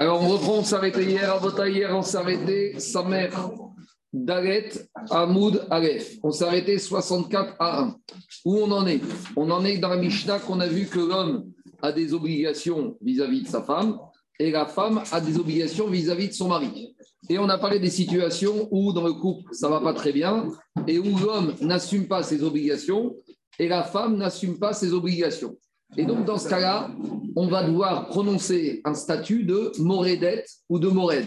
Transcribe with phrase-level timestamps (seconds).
[0.00, 3.50] Alors, on reprend, on s'arrêtait hier, à hier, on s'arrêtait, sa mère,
[4.12, 4.70] Dalet,
[5.10, 6.18] Hamoud, Aleph.
[6.22, 7.96] On s'arrêtait 64 à 1.
[8.44, 9.00] Où on en est?
[9.34, 11.50] On en est dans la Mishnah qu'on a vu que l'homme
[11.82, 13.98] a des obligations vis-à-vis de sa femme
[14.38, 16.94] et la femme a des obligations vis-à-vis de son mari.
[17.28, 20.46] Et on a parlé des situations où dans le couple, ça va pas très bien
[20.86, 23.16] et où l'homme n'assume pas ses obligations
[23.58, 25.56] et la femme n'assume pas ses obligations.
[25.96, 26.90] Et donc, dans ce cas-là,
[27.34, 31.26] on va devoir prononcer un statut de morédette ou de mored.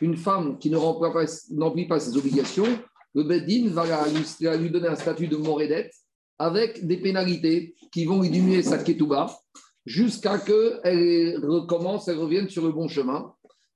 [0.00, 2.66] Une femme qui ne remplit pas, ses obligations,
[3.14, 3.84] le Beddin va
[4.56, 5.92] lui, donner un statut de morédette
[6.38, 9.34] avec des pénalités qui vont lui diminuer sa ketouba
[9.84, 13.32] jusqu'à ce qu'elle recommence, elle revienne sur le bon chemin.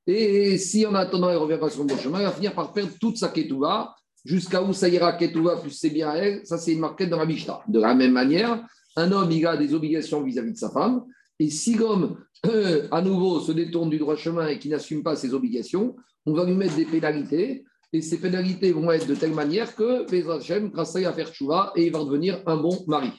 [0.06, 2.54] Et si en attendant, elle ne revient pas sur le bon chemin, elle va finir
[2.54, 3.94] par perdre toute sa ketouba
[4.24, 6.46] jusqu'à où ça ira ketouba plus c'est bien elle.
[6.46, 7.60] Ça, c'est une marquette dans la Mishnah.
[7.66, 8.64] De la même manière,
[8.96, 11.04] un homme, il a des obligations vis-à-vis de sa femme.
[11.38, 15.16] Et si l'homme, euh, à nouveau, se détourne du droit chemin et qui n'assume pas
[15.16, 15.96] ses obligations,
[16.26, 17.64] on va lui mettre des pénalités.
[17.92, 21.86] Et ces pénalités vont être de telle manière que Bezrachem, grâce à faire chouva et
[21.86, 23.10] il va devenir un bon mari.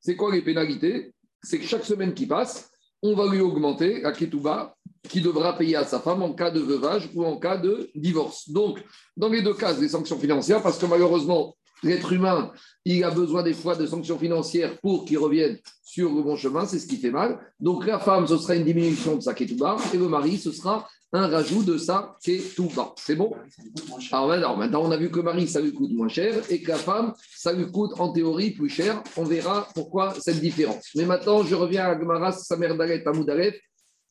[0.00, 1.12] C'est quoi les pénalités?
[1.42, 2.70] C'est que chaque semaine qui passe,
[3.02, 4.76] on va lui augmenter la ketouba
[5.08, 8.50] qui devra payer à sa femme en cas de veuvage ou en cas de divorce.
[8.50, 8.84] Donc,
[9.16, 12.52] dans les deux cas, des sanctions financières, parce que malheureusement, L'être humain,
[12.84, 16.66] il a besoin des fois de sanctions financières pour qu'il revienne sur le bon chemin,
[16.66, 17.40] c'est ce qui fait mal.
[17.58, 20.86] Donc la femme, ce sera une diminution de sa ketouba, et le mari, ce sera
[21.12, 22.94] un rajout de sa ketouba.
[22.96, 23.32] C'est bon?
[24.12, 26.68] Alors, maintenant, on a vu que le mari, ça lui coûte moins cher, et que
[26.68, 29.02] la femme, ça lui coûte en théorie plus cher.
[29.16, 30.90] On verra pourquoi cette différence.
[30.94, 33.60] Mais maintenant, je reviens à Gmaras, sa mère d'Alet, Amoudalet,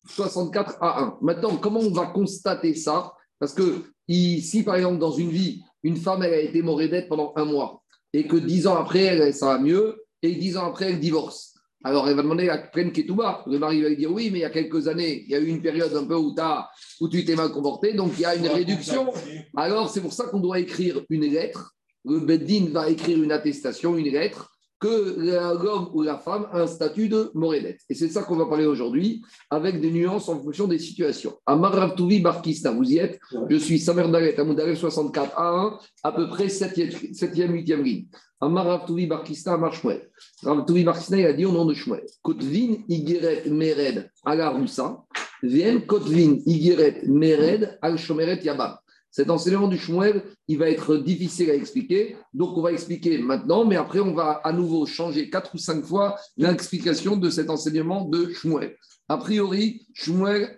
[0.07, 1.17] 64 à 1.
[1.21, 3.13] Maintenant, comment on va constater ça?
[3.39, 7.33] Parce que si, par exemple, dans une vie, une femme, elle a été morédette pendant
[7.35, 10.91] un mois, et que dix ans après, elle, ça va mieux, et dix ans après,
[10.91, 11.55] elle divorce.
[11.83, 13.43] Alors, elle va demander à pleine Ketouba.
[13.47, 15.39] Le mari va lui dire Oui, mais il y a quelques années, il y a
[15.39, 16.69] eu une période un peu où, as,
[16.99, 19.13] où tu t'es mal comporté, donc il y a une réduction.
[19.55, 21.73] Alors, c'est pour ça qu'on doit écrire une lettre.
[22.03, 25.15] Le Beddin va écrire une attestation, une lettre, que
[25.61, 27.81] l'homme ou la femme a un statut de morédette.
[27.89, 31.33] Et c'est ça qu'on va parler aujourd'hui, avec des nuances en fonction des situations.
[31.45, 33.19] Amar Ravtouvi Barkista, vous y êtes
[33.49, 38.05] Je suis Samer Dalet, Amoudarel 64 à 1, à peu près 7e, 8e ligne.
[38.39, 40.09] Amar Ravtouvi Barkista, Amar Shmuel.
[40.43, 45.03] Ravtouvi Barkista, il a dit au nom de Shmuel Kotvin Igeret Mered la Roussa,
[45.43, 48.77] Vien Kotvin Igeret Mered Al Shomeret Yabam.
[49.11, 52.15] Cet enseignement du Shmuel, il va être difficile à expliquer.
[52.33, 55.83] Donc, on va expliquer maintenant, mais après, on va à nouveau changer quatre ou cinq
[55.83, 58.75] fois l'explication de cet enseignement de Shmuel.
[59.07, 60.55] A priori, Shmuel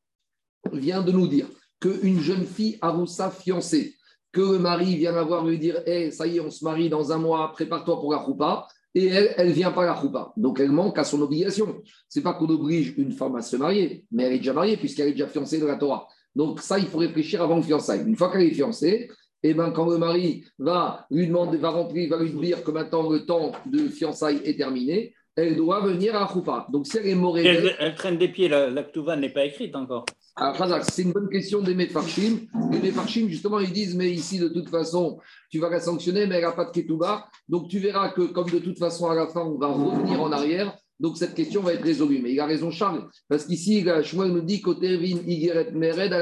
[0.72, 1.46] vient de nous dire
[1.80, 3.94] qu'une jeune fille Aroussa fiancée,
[4.32, 6.90] que le mari vient la voir lui dire hey, ça y est, on se marie
[6.90, 8.68] dans un mois, prépare-toi pour la roupa.
[8.94, 10.32] Et elle, elle vient pas la roupa.
[10.36, 11.82] Donc, elle manque à son obligation.
[12.08, 15.08] C'est pas qu'on oblige une femme à se marier, mais elle est déjà mariée puisqu'elle
[15.08, 16.08] est déjà fiancée de la Torah.
[16.38, 18.04] Donc ça, il faut réfléchir avant le fiançailles.
[18.06, 19.10] Une fois qu'elle est fiancée,
[19.42, 22.70] et eh ben, quand le mari va lui demander, va remplir, va lui dire que
[22.70, 26.68] maintenant le temps de fiançailles est terminé, elle doit venir à Khoupa.
[26.72, 27.44] Donc si elle est morée.
[27.44, 30.06] Elle, traîne des pieds, la, la n'est pas écrite encore.
[30.36, 32.46] Ah, c'est une bonne question des Mefarchim.
[32.70, 35.18] Les Mefarchim, justement, ils disent Mais ici, de toute façon,
[35.50, 37.26] tu vas la sanctionner, mais elle n'a pas de Ketouba.
[37.48, 40.30] Donc tu verras que, comme de toute façon, à la fin, on va revenir en
[40.30, 40.76] arrière.
[41.00, 42.20] Donc cette question va être résolue.
[42.22, 46.14] Mais il a raison Charles, parce qu'ici, Shmuel nous dit Kotervin Igeret Mered.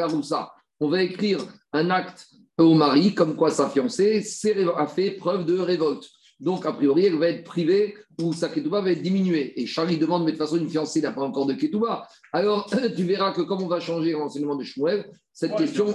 [0.81, 1.41] On va écrire
[1.73, 2.29] un acte
[2.59, 4.25] au mari, comme quoi sa fiancée
[4.77, 6.09] a fait preuve de révolte.
[6.39, 9.59] Donc, a priori, elle va être privée ou sa ketouba va être diminuée.
[9.61, 12.09] Et Charlie demande, mais de toute façon, une fiancée n'a pas encore de ketouba.
[12.33, 15.87] Alors, tu verras que comme on va changer l'enseignement de Shmuel, cette question.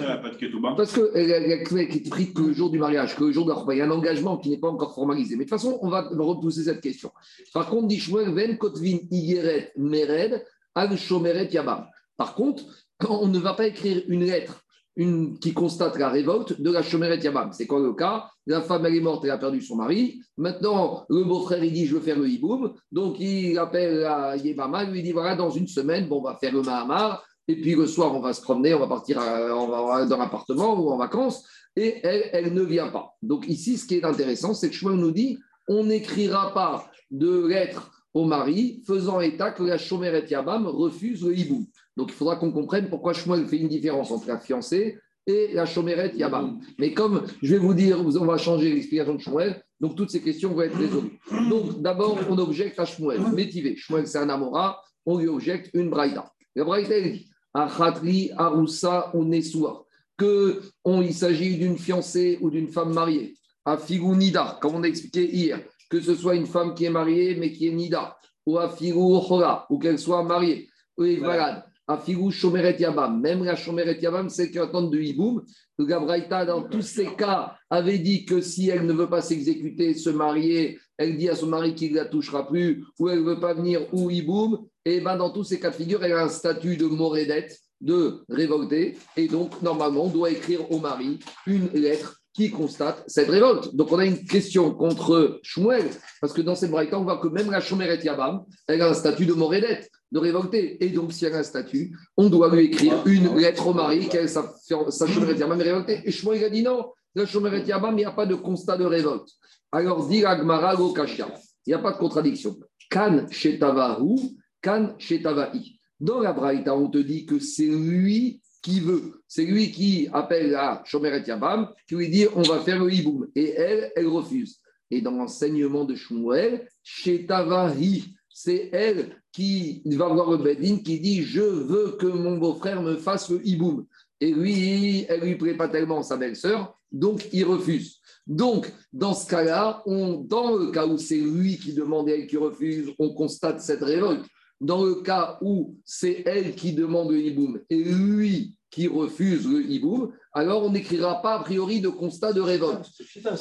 [0.75, 3.77] Parce qu'elle a pris que le jour du mariage, que le jour de la Il
[3.77, 5.35] y a un engagement qui n'est pas encore formalisé.
[5.35, 7.11] Mais de toute façon, on va repousser cette question.
[7.53, 10.43] Par contre, dit Shmuel, Ven Kotvin Igeret Mered
[10.75, 11.87] Al Shomeret Yabam.
[12.17, 12.63] Par contre,
[13.09, 14.63] on ne va pas écrire une lettre
[14.95, 17.51] une, qui constate la révolte de la Shomeret Yabam.
[17.53, 18.27] C'est quoi le cas?
[18.45, 20.21] La femme, elle est morte, elle a perdu son mari.
[20.37, 22.73] Maintenant, le beau-frère, il dit Je veux faire le hiboum.
[22.91, 26.53] Donc, il appelle à Yébama, lui dit Voilà, dans une semaine, bon, on va faire
[26.53, 27.23] le Mahamar.
[27.47, 30.97] Et puis le soir, on va se promener, on va partir dans l'appartement ou en
[30.97, 31.43] vacances.
[31.75, 33.13] Et elle, ne vient pas.
[33.21, 37.47] Donc, ici, ce qui est intéressant, c'est que Shmuel nous dit On n'écrira pas de
[37.47, 41.65] lettre au mari faisant état que la Shomeret Yabam refuse le hiboum.
[41.97, 44.97] Donc il faudra qu'on comprenne pourquoi Shmuel fait une différence entre la fiancée
[45.27, 46.59] et la chomérette Yabam.
[46.79, 50.21] Mais comme je vais vous dire, on va changer l'explication de Shmuel, donc toutes ces
[50.21, 51.19] questions vont être résolues.
[51.49, 53.75] Donc d'abord, on objecte à Shmuel, métivé.
[53.75, 56.31] Shmuel, c'est un Amora, on lui objecte une Braïda.
[56.55, 59.85] La Braïda, elle dit Achatri, Aroussa ou Nesua,
[60.17, 63.35] qu'il s'agit d'une fiancée ou d'une femme mariée.
[63.65, 65.59] À Figou Nida, comme on a expliqué hier,
[65.89, 69.21] que ce soit une femme qui est mariée mais qui est Nida, ou à Figou
[69.69, 74.59] ou qu'elle soit mariée, ou malade Afigou Shomeret Yabam, même la Shomeret Yabam, c'est qui
[74.59, 75.43] attend de Hiboum.
[75.77, 79.93] Le Gabraïta, dans tous ces cas, avait dit que si elle ne veut pas s'exécuter,
[79.93, 83.25] se marier, elle dit à son mari qu'il ne la touchera plus, ou elle ne
[83.25, 86.23] veut pas venir, ou Hiboum, et ben dans tous ces cas de figure, elle a
[86.23, 91.67] un statut de morédette, de révolté, et donc normalement, on doit écrire au mari une
[91.73, 93.75] lettre qui constate cette révolte.
[93.75, 95.89] Donc on a une question contre Shmuel,
[96.21, 98.93] parce que dans cette braïta, on voit que même la Shomeret Yabam, elle a un
[98.93, 100.83] statut de morédette, de révolté.
[100.83, 104.07] Et donc, s'il y a un statut, on doit lui écrire une lettre au mari,
[104.07, 104.53] qu'elle sa,
[104.89, 106.01] sa Shomeret Yabam est révoltée.
[106.05, 108.85] Et Shmuel a dit non, la Shomeret Yabam, il n'y a pas de constat de
[108.85, 109.29] révolte.
[109.71, 111.27] Alors, dit Agmara Kashia,
[111.65, 112.57] il n'y a pas de contradiction.
[112.89, 114.15] Kan Shetavahu,
[114.61, 115.79] Kan Shetavahi.
[115.99, 119.21] Dans la braïta, on te dit que c'est lui qui veut.
[119.27, 123.27] C'est lui qui appelle à Shomeret Yabam, qui lui dit on va faire le hiboum.
[123.35, 124.59] Et elle, elle refuse.
[124.89, 131.23] Et dans l'enseignement de Shmuel, Shetavahi, c'est elle qui va voir le Bedin qui dit
[131.23, 133.85] Je veux que mon beau-frère me fasse le hiboum.
[134.19, 137.99] Et lui, elle lui plaît pas tellement sa belle-sœur, donc il refuse.
[138.27, 142.37] Donc, dans ce cas-là, dans le cas où c'est lui qui demande et elle qui
[142.37, 144.25] refuse, on constate cette révolte.
[144.61, 149.63] Dans le cas où c'est elle qui demande le hiboum et lui qui refuse le
[149.69, 152.87] hiboum, alors on n'écrira pas a priori de constat de révolte.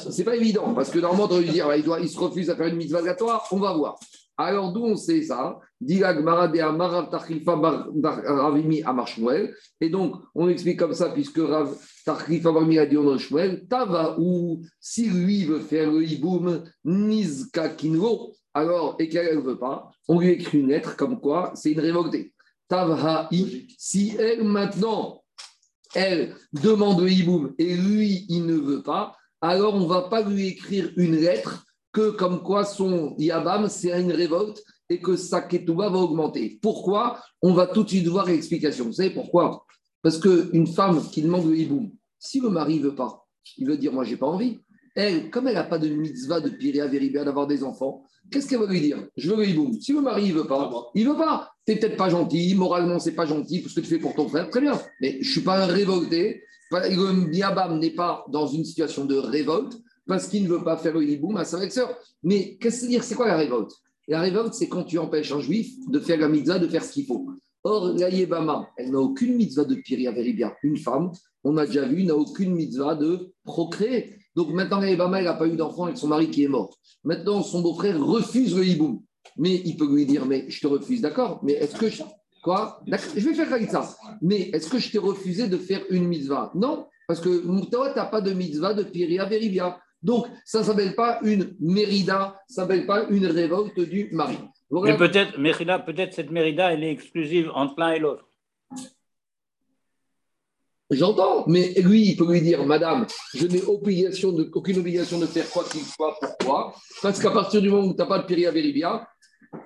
[0.09, 2.55] C'est pas évident, parce que normalement, on lui dire il, doit, il se refuse à
[2.55, 3.01] faire une mitzvah
[3.51, 3.99] on va voir.
[4.35, 5.59] Alors d'où on sait ça?
[9.79, 14.15] Et donc, on explique comme ça, puisque Rav Tachrifa Barmi a dit on Shmuel, Tava
[14.19, 19.91] ou si lui veut faire le hiboum, Nizka Kinro, alors, et qu'elle ne veut pas,
[20.07, 22.33] on lui écrit une lettre comme quoi c'est une révoltée.
[22.67, 25.23] Tavha'i, si elle maintenant,
[25.93, 30.21] elle demande le hiboum et lui, il ne veut pas, alors on ne va pas
[30.21, 35.41] lui écrire une lettre que comme quoi son Yabam, c'est une révolte et que sa
[35.41, 36.59] Ketouba va augmenter.
[36.61, 37.21] Pourquoi?
[37.41, 38.85] On va tout de suite voir l'explication.
[38.85, 39.65] Vous savez pourquoi?
[40.01, 43.25] Parce qu'une femme qui demande le hiboum, si le mari ne veut pas,
[43.57, 44.59] il veut dire Moi, j'ai pas envie.
[44.95, 48.59] Elle, comme elle n'a pas de mitzvah de Piria Veribia d'avoir des enfants, qu'est-ce qu'elle
[48.59, 49.07] va lui dire?
[49.15, 49.79] Je veux le hiboum.
[49.79, 51.51] Si le mari ne veut pas, il ne veut pas.
[51.65, 54.27] Tu peut-être pas gentil, moralement, c'est pas gentil pour ce que tu fais pour ton
[54.27, 54.79] frère, très bien.
[54.99, 56.43] Mais je ne suis pas un révolté.
[56.71, 59.77] Le Yabam n'est pas dans une situation de révolte
[60.07, 61.97] parce qu'il ne veut pas faire le hiboum à sa sœur.
[62.23, 63.03] Mais qu'est-ce que dire?
[63.03, 63.71] C'est quoi la révolte?
[64.07, 66.91] La révolte, c'est quand tu empêches un juif de faire la mitzvah, de faire ce
[66.91, 67.29] qu'il faut.
[67.63, 70.55] Or, la Yébama, elle n'a aucune mitzvah de Piria Veribia.
[70.63, 71.11] Une femme,
[71.43, 74.17] on a déjà vu, n'a aucune mitzvah de procréer.
[74.35, 76.77] Donc maintenant, la Yébama, elle n'a pas eu d'enfant avec son mari qui est mort.
[77.03, 79.01] Maintenant, son beau-frère refuse le hiboum.
[79.37, 82.03] Mais il peut lui dire, mais je te refuse, d'accord Mais est-ce que je...
[82.43, 82.81] Quoi?
[82.87, 83.95] Je vais faire ça.
[84.21, 86.51] Mais est-ce que je t'ai refusé de faire une mitzvah?
[86.55, 87.29] Non, parce que
[87.69, 89.79] toi, tu n'as pas de mitzvah de Piria Veribia.
[90.01, 94.37] Donc, ça ne s'appelle pas une mérida, ça ne s'appelle pas une révolte du mari.
[94.71, 95.35] Mais peut-être,
[95.85, 98.25] peut-être cette mérida, elle est exclusive entre l'un et l'autre.
[100.91, 105.63] J'entends, mais lui, il peut lui dire, Madame, je n'ai aucune obligation de faire quoi
[105.63, 106.17] qu'il soit.
[106.19, 109.07] Pourquoi Parce qu'à partir du moment où tu n'as pas de péria véribia,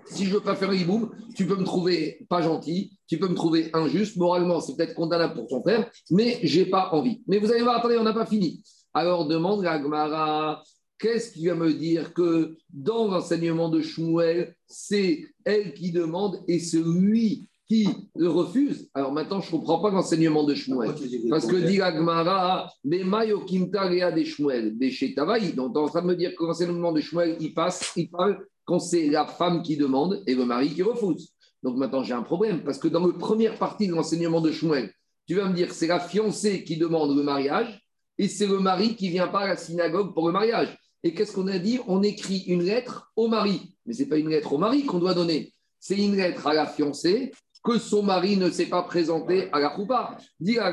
[0.05, 3.33] si je veux pas faire hiboum, tu peux me trouver pas gentil, tu peux me
[3.33, 4.17] trouver injuste.
[4.17, 7.23] Moralement, c'est peut-être condamnable pour ton frère, mais j'ai pas envie.
[7.27, 8.61] Mais vous allez voir, attendez, on n'a pas fini.
[8.93, 10.63] Alors demande à Agmara,
[10.99, 16.59] qu'est-ce qui va me dire que dans l'enseignement de Shmuel, c'est elle qui demande et
[16.59, 18.89] c'est lui qui le refuse.
[18.93, 20.93] Alors maintenant, je ne comprends pas l'enseignement de Shmuel.
[21.29, 25.53] Parce que dit Agmara, mais Mayo Kimta des Shmuel, des Shetavaï.
[25.53, 28.09] Donc, on est en train de me dire que l'enseignement de Shmuel, il passe, il
[28.09, 31.31] parle quand c'est la femme qui demande et le mari qui refuse.
[31.63, 32.63] Donc maintenant, j'ai un problème.
[32.63, 34.91] Parce que dans la première partie de l'enseignement de Shmuel,
[35.27, 37.81] tu vas me dire que c'est la fiancée qui demande le mariage
[38.17, 40.77] et c'est le mari qui vient pas à la synagogue pour le mariage.
[41.03, 41.79] Et qu'est-ce qu'on a dit?
[41.87, 43.75] On écrit une lettre au mari.
[43.85, 45.53] Mais ce n'est pas une lettre au mari qu'on doit donner.
[45.79, 47.31] C'est une lettre à la fiancée
[47.65, 50.17] que son mari ne s'est pas présenté à la choupa.
[50.39, 50.71] La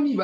[0.00, 0.16] mi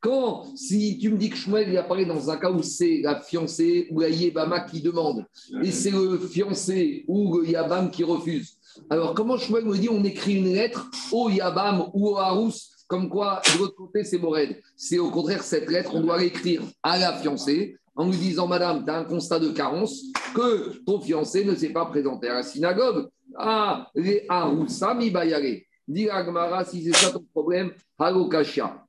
[0.00, 3.20] Quand, si tu me dis que Shmuel il apparaît dans un cas où c'est la
[3.20, 5.26] fiancée ou la Yébama qui demande,
[5.62, 10.04] et c'est le fiancé ou le Yabam qui refuse, alors, comment Shmuel me dit on
[10.04, 12.54] écrit une lettre au Yabam ou au Harous,
[12.86, 14.56] comme quoi de l'autre côté c'est Mored.
[14.76, 18.84] C'est au contraire cette lettre, on doit l'écrire à la fiancée en lui disant Madame,
[18.84, 20.02] tu as un constat de carence
[20.34, 23.08] que ton fiancé ne s'est pas présenté à la synagogue.
[23.36, 25.62] Ah, les Haroussa mi bayare.
[25.86, 28.86] Dis Agmara, si c'est ça ton problème, Halokashia.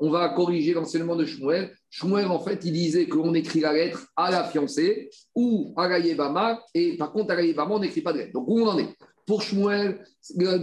[0.00, 1.76] On va corriger l'enseignement de Shmuel.
[1.90, 5.98] Shmuel, en fait, il disait qu'on écrit la lettre à la fiancée ou à la
[6.74, 8.32] et par contre, à la on n'écrit pas de lettre.
[8.32, 8.88] Donc, où on en est?
[9.26, 10.04] Pour Shmuel,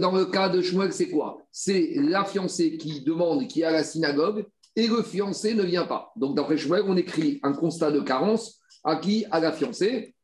[0.00, 1.38] dans le cas de Shmuel, c'est quoi?
[1.52, 4.44] C'est la fiancée qui demande, qui est à la synagogue,
[4.76, 6.12] et le fiancé ne vient pas.
[6.16, 10.14] Donc, d'après Shmuel, on écrit un constat de carence à qui À la fiancée.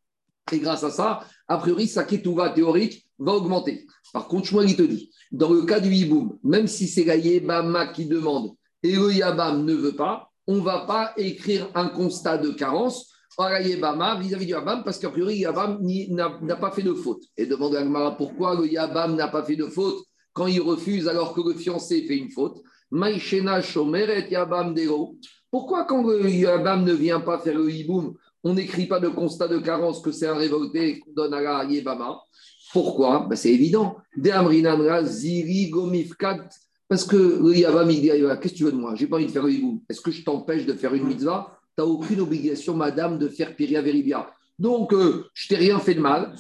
[0.51, 3.87] Et grâce à ça, a priori, sa ketouva théorique va augmenter.
[4.13, 7.17] Par contre, Shmuel, il te dit, dans le cas du hiboum, même si c'est la
[7.17, 11.89] Yébama qui demande et le Yabam ne veut pas, on ne va pas écrire un
[11.89, 16.83] constat de carence à la vis-à-vis du Yabam, parce qu'a priori, Yabam n'a pas fait
[16.83, 17.23] de faute.
[17.37, 21.07] Et demande à Gmara pourquoi le Yabam n'a pas fait de faute quand il refuse
[21.07, 22.61] alors que le fiancé fait une faute?
[22.91, 25.17] Maïchena Shomeret Yabam Dero.
[25.51, 28.15] Pourquoi quand le Yabam ne vient pas faire le hiboum,
[28.45, 31.65] on n'écrit pas de constat de carence que c'est un révolté qu'on donne à la
[31.65, 32.21] Yébama
[32.73, 33.27] pourquoi?
[33.29, 33.97] Ben, C'est évident.
[36.89, 38.95] Parce que le Yabam, il dit Qu'est-ce que tu veux de moi?
[38.95, 39.83] J'ai pas envie de faire le hibou.
[39.89, 41.59] Est-ce que je t'empêche de faire une mitzvah?
[41.77, 44.31] Tu n'as aucune obligation, madame, de faire Piria Veribia.
[44.59, 46.35] Donc, euh, je t'ai rien fait de mal.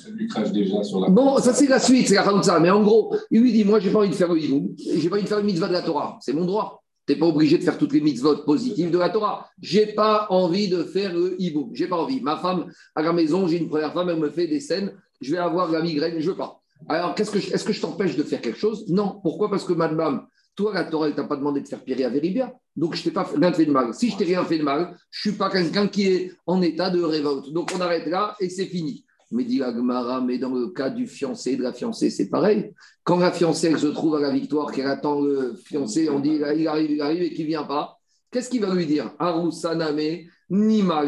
[1.10, 2.58] Bon, ça c'est la suite, c'est la ça.
[2.58, 4.74] Mais en gros, il lui dit Moi, j'ai pas envie de faire le hibou.
[4.76, 6.18] J'ai pas envie de faire une mitzvah de la Torah.
[6.20, 6.82] C'est mon droit.
[7.06, 9.48] Tu n'es pas obligé de faire toutes les mitzvot positives de la Torah.
[9.62, 11.70] J'ai pas envie de faire le hibou.
[11.72, 12.20] J'ai pas envie.
[12.20, 15.32] Ma femme, à la maison, j'ai une première femme, elle me fait des scènes je
[15.32, 16.60] vais avoir la migraine, je veux pas.
[16.88, 18.88] Alors, qu'est-ce que est-ce que je t'empêche de faire quelque chose?
[18.88, 19.18] Non.
[19.22, 19.50] Pourquoi?
[19.50, 20.26] Parce que madame,
[20.58, 22.52] toi, la Torah, elle t'a pas demandé de faire Pierre à Véribia.
[22.74, 23.94] Donc, je t'ai pas rien fait de mal.
[23.94, 26.90] Si je t'ai rien fait de mal, je suis pas quelqu'un qui est en état
[26.90, 27.52] de révolte.
[27.52, 29.04] Donc, on arrête là et c'est fini.
[29.30, 32.72] Mais dit Agmara, mais dans le cas du fiancé, de la fiancée, c'est pareil.
[33.04, 36.32] Quand la fiancée, elle se trouve à la victoire, qu'elle attend le fiancé, on dit
[36.34, 37.96] il arrive, il arrive et qu'il vient pas.
[38.32, 39.12] Qu'est-ce qu'il va lui dire?
[39.20, 41.04] Arusaname, Nimare.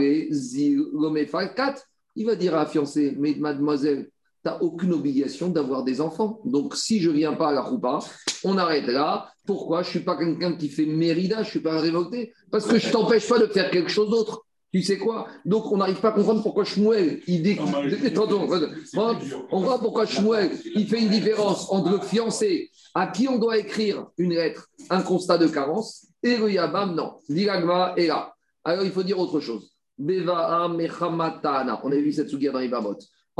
[2.14, 4.10] Il va dire à la fiancée, mais mademoiselle,
[4.42, 6.40] tu n'as aucune obligation d'avoir des enfants.
[6.44, 7.98] Donc, si je ne viens pas à la roupa,
[8.44, 9.30] on arrête là.
[9.46, 9.82] Pourquoi?
[9.82, 12.32] Je ne suis pas quelqu'un qui fait mérida, je ne suis pas un révolté.
[12.50, 14.44] Parce que je ne t'empêche pas de faire quelque chose d'autre.
[14.72, 15.26] Tu sais quoi?
[15.44, 17.58] Donc, on n'arrive pas à comprendre pourquoi Shmuel, il dit...
[19.50, 23.58] On voit pourquoi Shmuel, il fait une différence entre le fiancé à qui on doit
[23.58, 27.14] écrire une lettre, un constat de carence, et le Yabam, non.
[27.28, 28.34] L'Iragma est là.
[28.64, 29.72] Alors, il faut dire autre chose.
[29.98, 31.80] Mechamatana.
[31.84, 32.70] On a vu cette souga dans les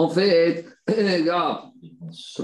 [0.01, 1.71] En fait, la,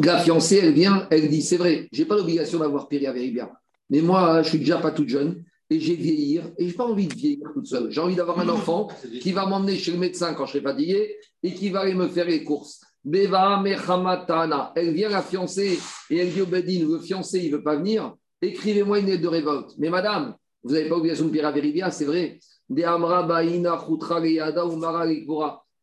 [0.02, 3.50] la, fiancée, elle vient, elle dit c'est vrai, j'ai pas l'obligation d'avoir Péria Veribia.
[3.88, 7.06] Mais moi, je suis déjà pas toute jeune et j'ai vieillir et j'ai pas envie
[7.06, 7.90] de vieillir toute seule.
[7.90, 8.88] J'ai envie d'avoir un enfant
[9.22, 12.08] qui va m'emmener chez le médecin quand je serai fatigué et qui va aller me
[12.08, 12.82] faire les courses.
[13.02, 14.72] Beva mechamatana.
[14.76, 15.78] Elle vient la fiancée
[16.10, 18.14] et elle dit au Bedin, le fiancé, il veut pas venir.
[18.42, 19.70] Écrivez-moi une lettre de révolte.
[19.78, 22.38] Mais madame, vous n'avez pas l'obligation de Péria Veribia, c'est vrai.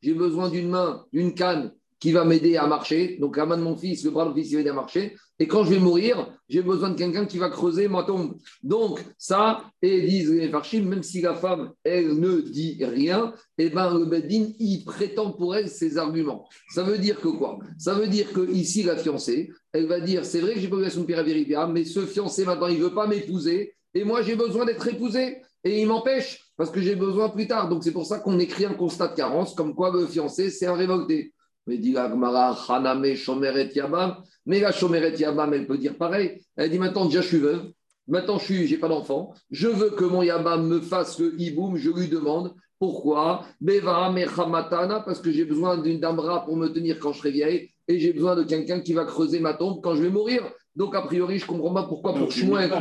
[0.03, 1.72] J'ai besoin d'une main, d'une canne
[2.03, 3.17] qui va m'aider à marcher.
[3.22, 4.74] Donc la main de mon fils, le bras de mon fils, il va m'aider à
[4.74, 5.15] marcher.
[5.39, 8.36] Et quand je vais mourir, j'ai besoin de quelqu'un qui va creuser ma tombe.
[8.62, 13.67] Donc ça, et disent les Farchim, même si la femme, elle ne dit rien, et
[13.67, 16.50] eh ben le Bedin, il prétend pour elle ses arguments.
[16.74, 17.60] Ça veut dire que quoi?
[17.77, 20.75] Ça veut dire que ici, la fiancée, elle va dire, c'est vrai que j'ai pas
[20.75, 24.65] besoin de pire mais ce fiancé maintenant, il veut pas m'épouser, et moi j'ai besoin
[24.65, 27.70] d'être épousé, et il m'empêche parce que j'ai besoin plus tard.
[27.70, 30.65] Donc c'est pour ça qu'on écrit un constat de carence, comme quoi le fiancé, c'est
[30.65, 31.34] un révolté.
[31.65, 34.17] Mais dit Agmara, Haname, Shomeret Yabam.
[34.46, 36.41] Mais la Shomeret Yabam, elle peut dire pareil.
[36.58, 37.72] Elle dit maintenant, déjà, je suis veuve.
[38.08, 39.34] Maintenant, je n'ai pas d'enfant.
[39.50, 41.77] Je veux que mon Yabam me fasse le hiboum.
[41.77, 47.00] Je lui demande pourquoi Beva Mechamatana, parce que j'ai besoin d'une damra pour me tenir
[47.00, 47.70] quand je serai vieille.
[47.88, 50.43] Et j'ai besoin de quelqu'un qui va creuser ma tombe quand je vais mourir.
[50.75, 52.72] Donc, a priori, je comprends pas pourquoi pour Shmuel.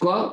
[0.00, 0.32] Quoi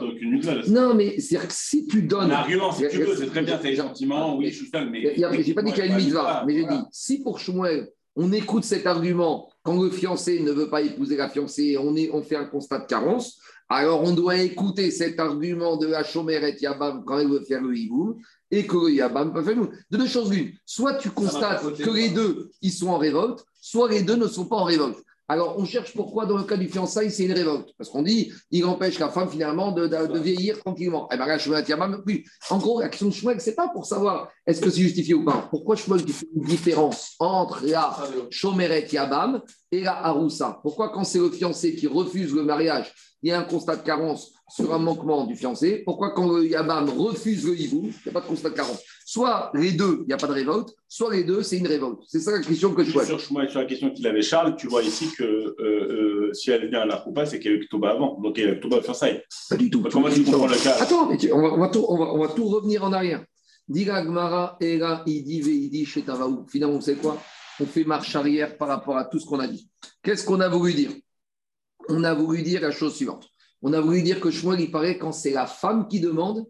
[0.68, 2.32] Non, mais c'est que si tu donnes.
[2.32, 5.16] Un argument, si tu veux, c'est très bien, c'est gentiment, oui, je suis seul, mais.
[5.44, 8.32] J'ai pas dit qu'il y a une mitzvah, mais j'ai dit, si pour Shmuel, on
[8.32, 12.22] écoute cet argument quand le fiancé ne veut pas épouser la fiancée, on, est, on
[12.22, 13.40] fait un constat de carence,
[13.70, 17.76] alors on doit écouter cet argument de la Shomeret Yabam quand elle veut faire le
[17.76, 18.18] hiboum
[18.52, 19.70] et que le Yabam peut faire nous.
[19.90, 20.52] De deux choses l'une.
[20.66, 24.46] Soit tu constates que les deux, ils sont en révolte, soit les deux ne sont
[24.46, 25.00] pas en révolte.
[25.30, 27.70] Alors, on cherche pourquoi, dans le cas du fiançailles, c'est une révolte.
[27.78, 31.08] Parce qu'on dit, il empêche la femme, finalement, de, vieillir tranquillement.
[31.12, 31.64] Et eh bien là, Shmuel.
[32.50, 35.24] En gros, la question de Shmuel, c'est pas pour savoir est-ce que c'est justifié ou
[35.24, 35.48] pas.
[35.50, 37.98] Pourquoi Shmuel fait une différence entre la
[38.30, 40.60] Shomeret Yabam et la Haroussa?
[40.62, 43.84] Pourquoi, quand c'est le fiancé qui refuse le mariage, il y a un constat de
[43.84, 45.84] carence sur un manquement du fiancé?
[45.86, 48.84] Pourquoi quand le Yabam refuse le hibou, il n'y a pas de constat de carence?
[49.14, 52.00] Soit les deux, il n'y a pas de révolte, soit les deux, c'est une révolte.
[52.08, 53.06] C'est ça la question que je vois.
[53.06, 56.68] Sur, sur la question qu'il avait Charles, tu vois ici que euh, euh, si elle
[56.68, 58.20] vient à la Koupa, c'est qu'elle est Ktoba avant.
[58.22, 59.22] Donc elle est Ktoba fiançailles.
[59.52, 59.84] Pas du tout.
[59.92, 62.84] Comment tu comprends le cas Attends, on, va, on, va tout, on, va, tout, revenir
[62.84, 63.24] en arrière.
[63.68, 66.48] Diga Gmara, Era, Idi, Veidi, Shetavaou.
[66.50, 67.22] Finalement, c'est quoi?
[67.60, 69.70] On fait marche arrière par rapport à tout ce qu'on a dit.
[70.02, 70.92] Qu'est-ce qu'on a voulu dire?
[71.88, 73.30] On a voulu dire la chose suivante
[73.64, 76.46] on a voulu dire que Shmuel, il paraît quand c'est la femme qui demande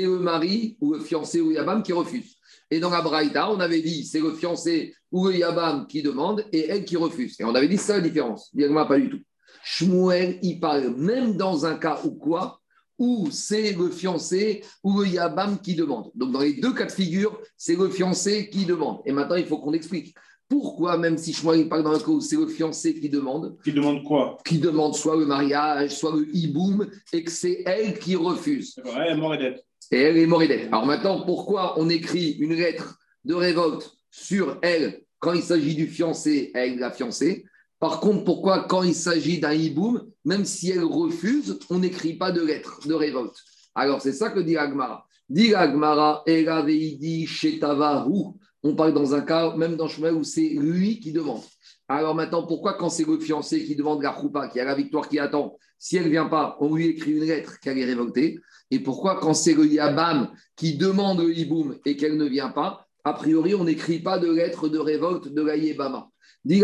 [0.00, 2.36] et le mari ou le fiancé ou le Yabam qui refuse.
[2.70, 6.44] Et dans la Braïta, on avait dit c'est le fiancé ou le Yabam qui demande
[6.52, 7.36] et elle qui refuse.
[7.40, 8.54] Et on avait dit c'est la différence.
[8.54, 9.20] Bien pas du tout.
[9.62, 12.60] Shmuel, il parle même dans un cas où quoi
[12.98, 16.10] où c'est le fiancé ou le Yabam qui demande.
[16.14, 19.00] Donc dans les deux cas de figure, c'est le fiancé qui demande.
[19.04, 20.14] Et maintenant, il faut qu'on explique.
[20.48, 23.72] Pourquoi, même si Shmuel parle dans le cas où c'est le fiancé qui demande Qui
[23.72, 24.38] demande quoi?
[24.44, 28.76] Qui demande soit le mariage, soit le hiboum, et que c'est elle qui refuse.
[28.96, 29.54] Elle est mort et.
[29.90, 35.02] Et elle est morte Alors maintenant, pourquoi on écrit une lettre de révolte sur elle
[35.18, 37.44] quand il s'agit du fiancé, elle, la fiancée?
[37.78, 42.32] Par contre, pourquoi quand il s'agit d'un hiboum, même si elle refuse, on n'écrit pas
[42.32, 43.36] de lettre de révolte?
[43.74, 45.06] Alors c'est ça que dit Agmara.
[45.28, 48.34] Dit Agmara, elle avait dit chez Tavahu.
[48.64, 51.42] On parle dans un cas, même dans chemin où c'est lui qui demande.
[51.86, 55.06] Alors maintenant, pourquoi quand c'est le fiancé qui demande la choupa, qui a la victoire
[55.06, 58.40] qui attend, si elle ne vient pas, on lui écrit une lettre qu'elle est révoltée?
[58.70, 62.86] Et pourquoi quand c'est le Yabam qui demande le hiboum et qu'elle ne vient pas,
[63.04, 66.08] a priori, on n'écrit pas de lettre de révolte de la Yebama
[66.46, 66.62] Et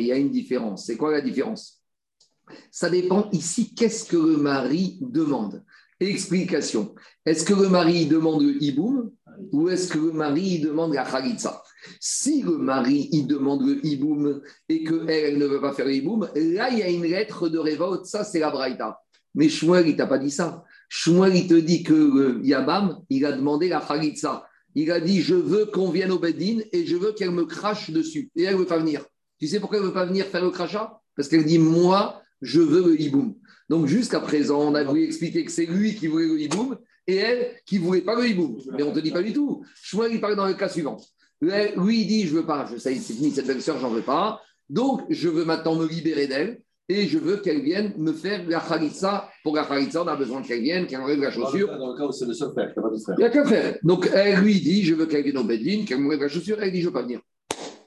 [0.00, 0.86] il y a une différence.
[0.86, 1.73] C'est quoi la différence?
[2.70, 5.64] Ça dépend ici, qu'est-ce que le mari demande
[6.00, 6.94] Explication.
[7.24, 9.10] Est-ce que le mari demande le hiboum
[9.52, 11.62] ou est-ce que le mari demande la khalitsa?
[12.00, 16.28] Si le mari demande le hiboum et qu'elle elle ne veut pas faire le hiboum,
[16.34, 19.00] là il y a une lettre de révolte, ça c'est la braïta.
[19.34, 20.64] Mais Shmuel il t'a pas dit ça.
[20.88, 24.46] Shmuel il te dit que Yabam il a demandé la khalitsa.
[24.74, 27.90] Il a dit je veux qu'on vienne au Bedin et je veux qu'elle me crache
[27.90, 28.30] dessus.
[28.36, 29.04] Et elle ne veut pas venir.
[29.38, 31.00] Tu sais pourquoi elle ne veut pas venir faire le crachat?
[31.16, 33.34] Parce qu'elle dit moi je veux le hiboum.
[33.68, 36.76] Donc jusqu'à présent, on a voulu expliquer que c'est lui qui voulait le hiboum
[37.06, 38.58] et elle qui ne voulait pas le hiboum.
[38.76, 39.64] Mais on ne te dit pas du tout.
[39.82, 40.98] Shmuel, il parle dans le cas suivant.
[41.40, 44.02] Lui, il dit, je ne veux pas, je sais, c'est fini, cette belle-sœur, j'en veux
[44.02, 44.40] pas.
[44.70, 48.60] Donc, je veux maintenant me libérer d'elle et je veux qu'elle vienne me faire la
[48.60, 49.28] khalitsa.
[49.42, 51.68] Pour la khalitsa, on a besoin qu'elle vienne, qu'elle enlève la chaussure.
[51.76, 53.78] Dans le cas où c'est le seul frère, il n'y a qu'un frère.
[53.82, 56.62] Donc, elle lui dit, je veux qu'elle vienne au Bedin, qu'elle m'enlève la chaussure.
[56.62, 57.20] Elle dit, je ne veux pas venir.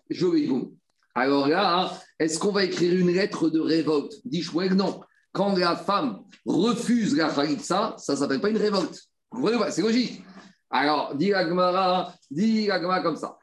[0.10, 0.72] Je veux hiboum.
[1.18, 4.14] Alors là, est-ce qu'on va écrire une lettre de révolte?
[4.24, 5.02] Dit Shmuel, non.
[5.32, 9.02] Quand la femme refuse la khalitsa, ça ne s'appelle pas une révolte.
[9.32, 10.22] Vous voyez, c'est logique.
[10.70, 13.36] Alors, dit Agmara, dit Agmara comme ça.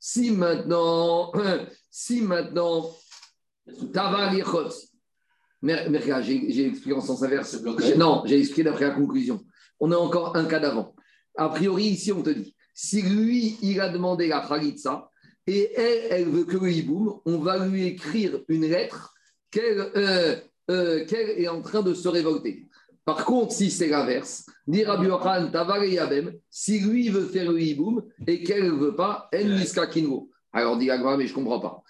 [0.00, 1.32] Si maintenant,
[1.92, 2.90] si maintenant,
[5.62, 7.62] j'ai expliqué en sens inverse.
[7.96, 9.44] Non, j'ai expliqué d'après la conclusion.
[9.78, 10.96] On a encore un cas d'avant.
[11.38, 15.08] A priori, ici, on te dit, si lui, il a demandé la khalitsa,
[15.46, 19.14] et elle, elle veut que le hiboum, on va lui écrire une lettre
[19.56, 20.36] euh,
[20.70, 22.66] euh, qu'elle est en train de se révolter.
[23.04, 28.72] Par contre, si c'est l'inverse, Yabem, si lui veut faire le hiboum et qu'elle ne
[28.72, 30.28] veut pas, elle niska kingo.
[30.52, 31.82] Alors, dit mais je ne comprends pas.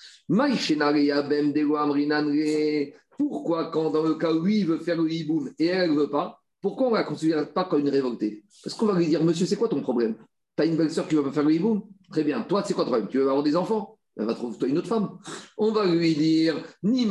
[3.16, 6.10] Pourquoi, quand dans le cas où lui veut faire le hiboum et elle ne veut
[6.10, 9.22] pas, pourquoi on ne la considère pas comme une révoltée Parce qu'on va lui dire,
[9.22, 10.16] monsieur, c'est quoi ton problème?
[10.56, 12.42] Tu as une belle-sœur qui ne veut pas faire le hiboum Très bien.
[12.42, 13.08] Toi, c'est quoi ton problème?
[13.08, 13.98] Tu veux avoir des enfants?
[14.16, 15.10] Elle va trouver toi une autre femme.
[15.56, 17.06] On va lui dire Ni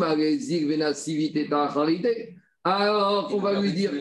[2.69, 3.91] alors, on va lui dire.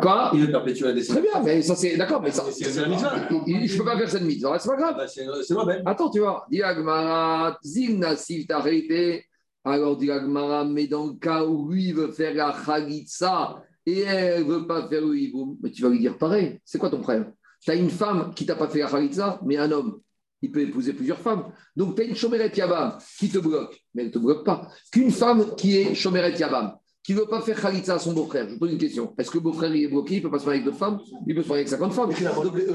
[0.00, 0.30] Quoi?
[0.32, 1.22] Il veut perpétuer la descendance.
[1.22, 1.98] Très bien, mais ça c'est.
[1.98, 2.44] D'accord, mais ça.
[2.50, 3.28] C'est la mitzvah.
[3.28, 4.94] Je ne peux pas faire cette mitzvah, c'est pas grave.
[4.96, 5.82] Bah, c'est moi-même.
[5.84, 6.46] Attends, tu vois.
[6.50, 8.14] Diagmara, Zilna
[8.50, 9.26] arrêté.
[9.64, 14.52] Alors, Diagmara, mais dans le cas où lui veut faire la Khagitsa et elle ne
[14.52, 16.58] veut pas faire le hiboum, mais tu vas lui dire pareil.
[16.64, 17.32] C'est quoi ton problème?
[17.60, 20.00] Tu as une femme qui t'a pas fait la khalitza, mais un homme,
[20.42, 21.52] il peut épouser plusieurs femmes.
[21.74, 24.68] Donc, tu as une chomeret yabam qui te bloque, mais elle ne te bloque pas.
[24.92, 28.46] Qu'une femme qui est chomeret yabam, qui ne veut pas faire khalitza à son beau-frère,
[28.48, 29.14] je vous pose une question.
[29.18, 30.98] Est-ce que le beau-frère est bloqué Il ne peut pas se marier avec d'autres femmes?
[31.26, 32.10] Il peut se marier avec 50 femmes.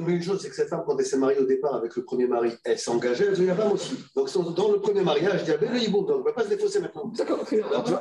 [0.06, 2.04] Mais une chose, c'est que cette femme, quand elle s'est mariée au départ avec le
[2.04, 3.96] premier mari, elle s'est engagée avec le yabam aussi.
[4.16, 6.44] Donc, dans le premier mariage, il y avait le hiboum, donc on ne peut pas
[6.44, 7.12] se défausser maintenant.
[7.18, 7.44] D'accord,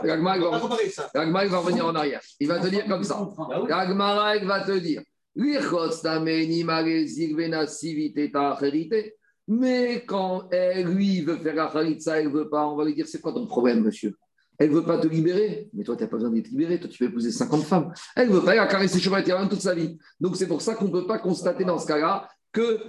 [0.05, 0.51] L'agma, va...
[1.47, 2.21] va revenir en arrière.
[2.39, 3.27] Il va te dire comme ça.
[3.67, 5.01] L'agma, va te dire.
[9.51, 12.95] Mais quand elle, lui, veut faire la khalitsa, elle ne veut pas, on va lui
[12.95, 14.15] dire c'est quoi ton problème, monsieur?
[14.59, 16.89] Elle ne veut pas te libérer, mais toi, tu n'as pas besoin d'être libéré, toi,
[16.89, 17.93] tu peux épouser 50 femmes.
[18.17, 19.97] Elle ne veut pas, elle a caressé chemin toute sa vie.
[20.21, 22.81] Donc, c'est pour ça qu'on ne peut pas constater dans ce cas-là que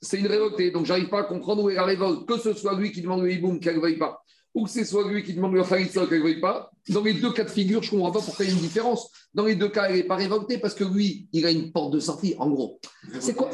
[0.00, 0.70] c'est une révoltée.
[0.70, 3.22] Donc, j'arrive pas à comprendre où est la révolte, que ce soit lui qui demande
[3.22, 4.22] le hiboum, qu'elle ne veuille pas
[4.56, 6.70] ou que c'est soit lui qui demande le khalitsa qu'elle ne veuille pas.
[6.88, 8.62] Dans les deux cas de figure, je ne comprends pas pourquoi il y a une
[8.62, 9.10] différence.
[9.34, 11.92] Dans les deux cas, elle n'est pas révoltée parce que lui, il a une porte
[11.92, 12.80] de sortie, en gros.
[13.20, 13.50] C'est quoi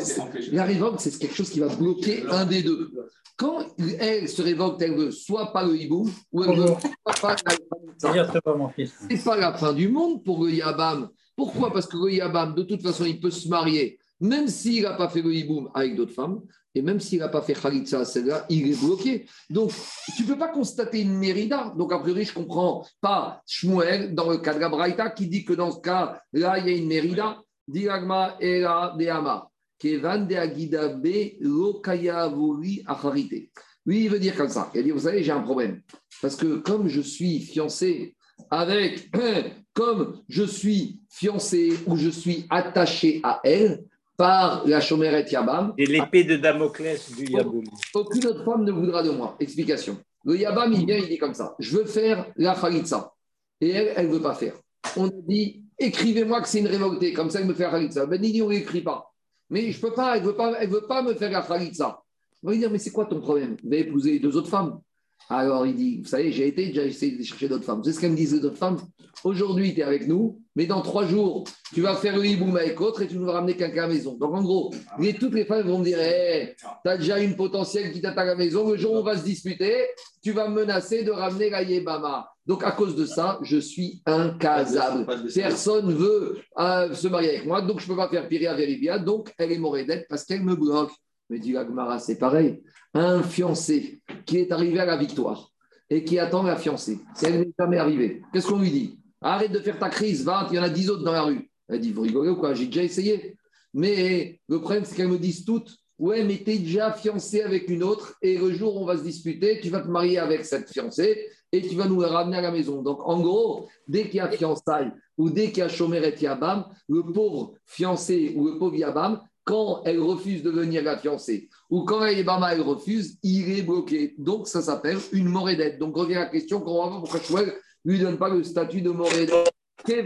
[0.52, 2.92] La révolte, c'est quelque chose qui va bloquer un des deux.
[3.36, 3.66] Quand
[3.98, 6.74] elle se révolte, elle veut soit pas le hibou, ou elle veut
[7.20, 8.70] pas la
[9.10, 11.08] C'est pas la fin du monde pour le yabam.
[11.34, 11.72] Pourquoi?
[11.72, 15.08] Parce que le yabam, de toute façon, il peut se marier, même s'il n'a pas
[15.08, 16.40] fait le hiboum avec d'autres femmes.
[16.74, 19.26] Et même s'il n'a pas fait Khalitsa à celle-là, il est bloqué.
[19.50, 19.72] Donc,
[20.16, 21.74] tu ne peux pas constater une mérida.
[21.76, 25.26] Donc, a priori, je ne comprends pas Shmuel, dans le cas de la Braïta, qui
[25.26, 27.42] dit que dans ce cas-là, il y a une mérida.
[27.68, 29.48] Diagma era deama.
[29.78, 33.50] Kevan de agidabe lokaya vuri acharite.
[33.84, 34.70] Lui, il veut dire comme ça.
[34.74, 35.82] Il dit, vous savez, j'ai un problème.
[36.22, 38.14] Parce que comme je suis fiancé
[38.50, 39.10] avec,
[39.74, 43.84] comme je suis fiancé ou je suis attaché à elle
[44.16, 45.74] par la Shomeret Yabam.
[45.78, 47.64] Et l'épée de Damoclès du Yaboum.
[47.94, 49.36] Aucune autre femme ne voudra de moi.
[49.40, 49.96] Explication.
[50.24, 53.12] Le Yabam, il vient, il dit comme ça Je veux faire la Khalitsa.
[53.60, 54.54] Et elle, elle ne veut pas faire.
[54.96, 58.06] On a dit Écrivez-moi que c'est une révoltée, comme ça, elle me fait la Khalitsa.
[58.06, 59.12] Ben, dit On n'écrit pas.
[59.50, 61.42] Mais je ne peux pas, elle ne veut, pas, elle veut pas me faire la
[61.42, 62.02] Khalitsa.
[62.42, 63.56] On va lui dire Mais c'est quoi ton problème?
[63.62, 64.80] Vous avez épousé deux autres femmes.
[65.28, 67.82] Alors il dit, vous savez, j'ai été déjà essayé de chercher d'autres femmes.
[67.84, 68.78] C'est ce qu'elle me disent d'autres femmes.
[69.24, 72.80] Aujourd'hui, tu es avec nous, mais dans trois jours, tu vas faire le hiboum avec
[72.80, 74.16] autre et tu nous vas ramener quelqu'un à la maison.
[74.16, 74.72] Donc en gros,
[75.18, 78.26] toutes les femmes vont me dire, hey, tu as déjà une potentielle qui t'attend à
[78.26, 79.86] la maison, le jour où on va se disputer,
[80.22, 82.28] tu vas me menacer de ramener la Yébama.
[82.46, 85.06] Donc à cause de ça, je suis incasable.
[85.32, 88.54] Personne ne veut euh, se marier avec moi, donc je ne peux pas faire Piria
[88.54, 90.90] Veribia, donc elle est d'être parce qu'elle me bloque.
[91.32, 95.50] Mais dit Agmara, c'est pareil un fiancé qui est arrivé à la victoire
[95.88, 98.98] et qui attend la fiancée, si elle n'est jamais arrivée, qu'est-ce qu'on lui dit?
[99.22, 101.50] Arrête de faire ta crise, va, il y en a dix autres dans la rue.
[101.68, 102.52] Elle dit, vous rigolez ou quoi?
[102.52, 103.34] J'ai déjà essayé.
[103.72, 107.82] Mais le problème, c'est qu'elles me disent toutes, ouais, mais t'es déjà fiancé avec une
[107.82, 110.70] autre et le jour où on va se disputer, tu vas te marier avec cette
[110.70, 112.82] fiancée et tu vas nous ramener à la maison.
[112.82, 116.66] Donc, en gros, dès qu'il y a fiançailles ou dès qu'il y a Chomeret Yabam,
[116.90, 121.84] le pauvre fiancé ou le pauvre Yabam, quand elle refuse de venir la fiancée ou
[121.84, 124.14] quand Ebama elle refuse, il est bloqué.
[124.18, 125.78] Donc ça s'appelle une morédette.
[125.78, 127.42] Donc revient la question qu'on va voir pourquoi
[127.84, 129.52] lui donne pas le statut de morédette.
[129.88, 130.02] Et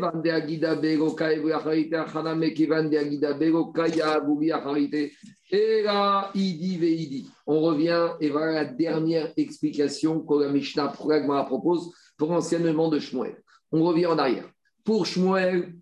[5.83, 12.33] là, il dit, On revient et voilà la dernière explication que la Mishnah propose pour
[12.33, 13.37] l'enseignement de Shmuel.
[13.71, 14.49] On revient en arrière.
[14.83, 15.75] Pour Shmuel,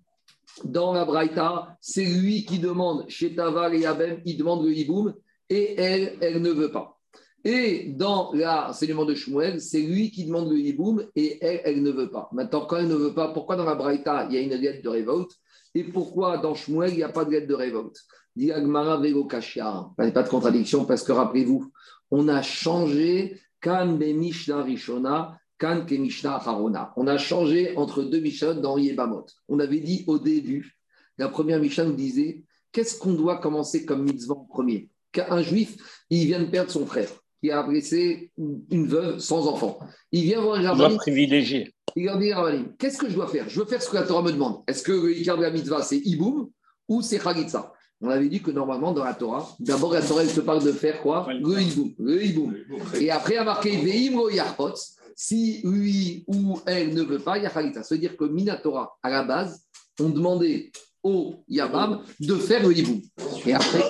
[0.62, 5.14] dans la Braïta, c'est lui qui demande, chez et Abem, il demande le hiboum,
[5.50, 6.98] et elle, elle ne veut pas.
[7.44, 11.90] Et dans l'enseignement de Shmuel, c'est lui qui demande le hiboum, et elle, elle ne
[11.90, 12.28] veut pas.
[12.32, 14.82] Maintenant, quand elle ne veut pas, pourquoi dans la Braïta, il y a une lettre
[14.82, 15.32] de révolte,
[15.74, 17.96] et pourquoi dans Shmuel, il n'y a pas de lettre de révolte?
[18.36, 19.88] Dit Agmara Vego Kashia.
[19.96, 21.70] Pas de contradiction, parce que rappelez-vous,
[22.10, 26.92] on a changé Kan Mishnah Rishona Kan Mishnah Harona.
[26.96, 29.26] On a changé entre deux Mishnah dans Yebamot.
[29.48, 30.76] On avait dit au début,
[31.18, 34.90] la première Mishnah nous disait qu'est-ce qu'on doit commencer comme mitzvah en premier?
[35.12, 35.76] Qu'un juif,
[36.10, 37.08] il vient de perdre son frère,
[37.40, 39.78] qui a blessé une veuve sans enfant.
[40.10, 41.72] Il vient voir un doit privilégier.
[41.94, 42.32] Il leur dit
[42.78, 43.48] qu'est-ce que je dois faire?
[43.48, 44.64] Je veux faire ce que la Torah me demande.
[44.66, 46.50] Est-ce que le Icar de la mitzvah, c'est Iboum
[46.88, 47.72] ou c'est Chagitza?
[48.00, 50.72] On avait dit que normalement, dans la Torah, d'abord, la Torah, elle se parle de
[50.72, 51.28] faire quoi?
[51.30, 51.94] Le hiboum.
[51.98, 52.56] Le hiboum.
[53.00, 54.74] Et après, il a marqué Veim Yarpot
[55.16, 57.82] si lui ou elle ne veut pas, il y a Khalita.
[57.82, 59.62] Ça veut dire que Minatora, à la base,
[60.00, 60.72] on demandait
[61.02, 63.00] au Yabam de faire le hibou.
[63.46, 63.84] Et après,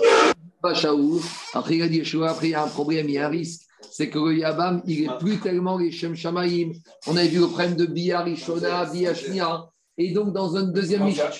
[1.54, 3.62] après il a dit après il y a un problème, il y a un risque.
[3.90, 6.72] C'est que le Yabam, il n'est plus tellement les Shem Shamaim.
[7.06, 9.68] On avait vu le problème de Bia Rishona, Bia Shnia.
[9.96, 11.30] Et donc, dans une deuxième Mishnah,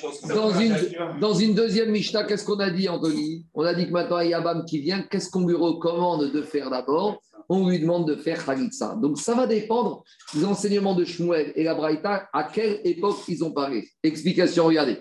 [1.21, 3.47] dans une, deuxième Mishnah, qu'est-ce qu'on a dit, Anthony?
[3.53, 5.03] On a dit que maintenant, il a Yabam qui vient.
[5.03, 7.21] Qu'est-ce qu'on lui recommande de faire d'abord?
[7.49, 8.97] On lui demande de faire Khalitsa.
[9.01, 10.05] Donc ça va dépendre
[10.35, 13.89] des enseignements de Shmuel et la Braïta, à quelle époque ils ont parlé.
[14.03, 14.99] Explication, regardez.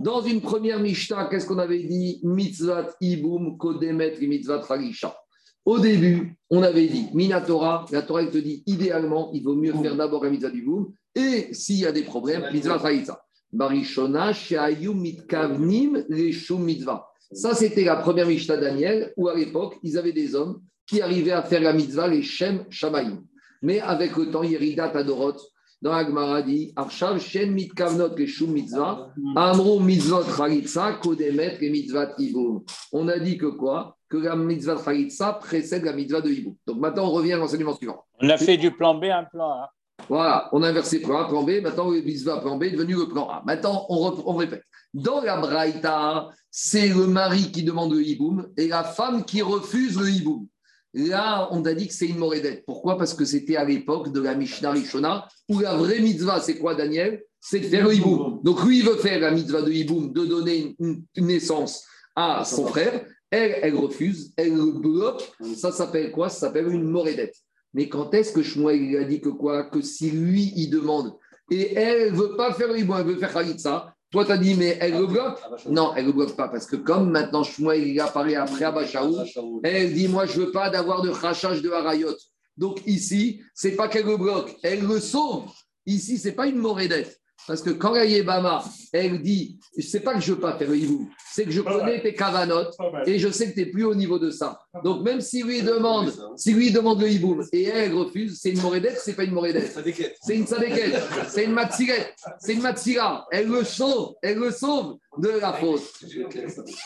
[0.00, 2.20] Dans une première Mishnah, qu'est-ce qu'on avait dit?
[2.22, 5.16] Mitzvat Ibum Kodemet Mitzvat Khalisha.
[5.64, 9.96] Au début, on avait dit Minatora, la Torah te dit idéalement, il vaut mieux faire
[9.96, 13.20] d'abord la Mitzvah Ibum, et s'il y a des problèmes, Mitzvah Khalitsa.
[13.52, 17.08] Barishona, Sheayum Mitkavnim, Leshum Mitzvah.
[17.32, 21.32] Ça, c'était la première Mishnah Daniel, où à l'époque, ils avaient des hommes qui arrivaient
[21.32, 23.22] à faire la mitzvah, les Shem Shamaim.
[23.62, 25.36] Mais avec le temps, Yeridat Adorot,
[25.82, 31.70] dans la Gemara dit Arshav Shem Mitkavnot les Shum Mitzvah, Amru Mitzvot Chalitza, Kodemet les
[31.70, 32.64] Mitzvah Iboum.
[32.92, 33.96] On a dit que quoi?
[34.08, 36.54] Que la Mitzvah Chalitza précède la Mitzvah de Iboum.
[36.66, 38.04] Donc maintenant, on revient à l'enseignement suivant.
[38.20, 39.72] On a fait du plan B un plan A.
[40.08, 41.62] Voilà, on a inversé plan A, plan B.
[41.62, 43.42] Maintenant, le Mitzvah plan B est devenu le plan A.
[43.44, 44.62] Maintenant, on, répète.
[44.94, 49.98] Dans la Braïta, c'est le mari qui demande le hiboum et la femme qui refuse
[49.98, 50.46] le hiboum.
[50.94, 52.64] Là, on a dit que c'est une morédette.
[52.66, 52.96] Pourquoi?
[52.96, 56.74] Parce que c'était à l'époque de la Mishnah Rishona, où la vraie mitzvah, c'est quoi,
[56.74, 57.22] Daniel?
[57.40, 58.40] C'est de faire le hiboum.
[58.42, 62.66] Donc lui, il veut faire la mitzvah de hiboum, de donner une, naissance à son
[62.66, 63.04] frère.
[63.30, 65.30] Elle, elle refuse, elle le bloque.
[65.56, 66.28] Ça s'appelle quoi?
[66.28, 67.34] Ça s'appelle une morédette.
[67.74, 69.64] Mais quand est-ce que Shmuel a dit que quoi?
[69.64, 71.14] Que si lui, il demande,
[71.50, 74.38] et elle ne veut pas faire le hiboum, elle veut faire Khalitsa, toi, tu as
[74.38, 75.38] dit, mais elle le bloque?
[75.68, 79.18] Non, elle ne le bloque pas, parce que comme maintenant Shmuel il apparaît après Abachaou,
[79.62, 82.14] elle dit, moi, je ne veux pas d'avoir de crachage de harayot.
[82.56, 85.50] Donc ici, c'est pas qu'elle le bloque, elle le sauve.
[85.84, 87.20] Ici, c'est pas une morédette.
[87.46, 90.76] Parce que quand la Yébama, elle dit, c'est pas que je veux pas faire le
[90.76, 92.74] hibou, c'est que je connais tes cavanotes
[93.06, 94.58] et je sais que tu n'es plus au niveau de ça.
[94.82, 98.60] Donc même si lui demande, si lui demande le hibou et elle refuse, c'est une
[98.60, 99.76] morédette, c'est pas une morédette.
[100.22, 103.26] C'est une sadéquette, c'est une matzirette, c'est une matzira.
[103.30, 105.82] Elle le sauve, elle le sauve de la faute.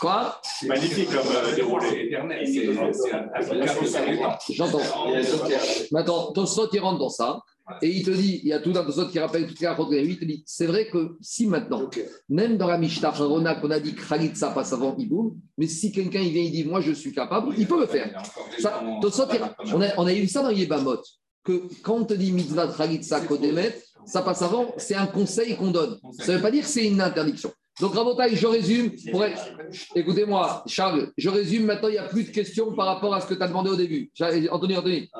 [0.00, 0.40] Quoi?
[0.66, 2.10] Magnifique comme euh, déroulé.
[4.50, 4.80] J'entends.
[5.90, 7.40] Maintenant, Tosot, il rentre dans ça.
[7.82, 9.88] Et il te dit, il y a tout un Tosot qui rappelle toutes les racontes
[9.92, 11.88] il te dit, c'est vrai que si maintenant,
[12.28, 15.92] même dans la Mishnah Rona, qu'on a dit que ça passe avant Iboum, mais si
[15.92, 18.22] quelqu'un il vient il dit, moi je suis capable, il peut le faire.
[18.58, 19.24] Ça, Tosot,
[19.72, 21.02] on, a, on a eu ça dans Yébamot,
[21.44, 25.70] que quand on te dit mitzvah Khalitsa Kodemet, ça passe avant, c'est un conseil qu'on
[25.70, 25.98] donne.
[26.18, 27.52] Ça ne veut pas dire que c'est une interdiction.
[27.80, 28.90] Donc, Rabotaï, je résume.
[29.10, 29.24] Pour...
[29.94, 31.64] Écoutez-moi, Charles, je résume.
[31.64, 33.70] Maintenant, il n'y a plus de questions par rapport à ce que tu as demandé
[33.70, 34.10] au début.
[34.50, 35.10] Anthony, Anthony,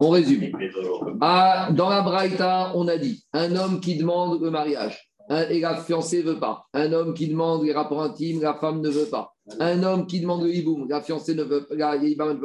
[0.00, 0.50] on résume.
[1.20, 5.76] Ah, dans la Braïta, on a dit un homme qui demande le mariage et la
[5.76, 6.66] fiancée ne veut pas.
[6.72, 9.34] Un homme qui demande les rapports intimes, la femme ne veut pas.
[9.60, 11.66] Un homme qui demande le hiboum, la fiancée ne veut,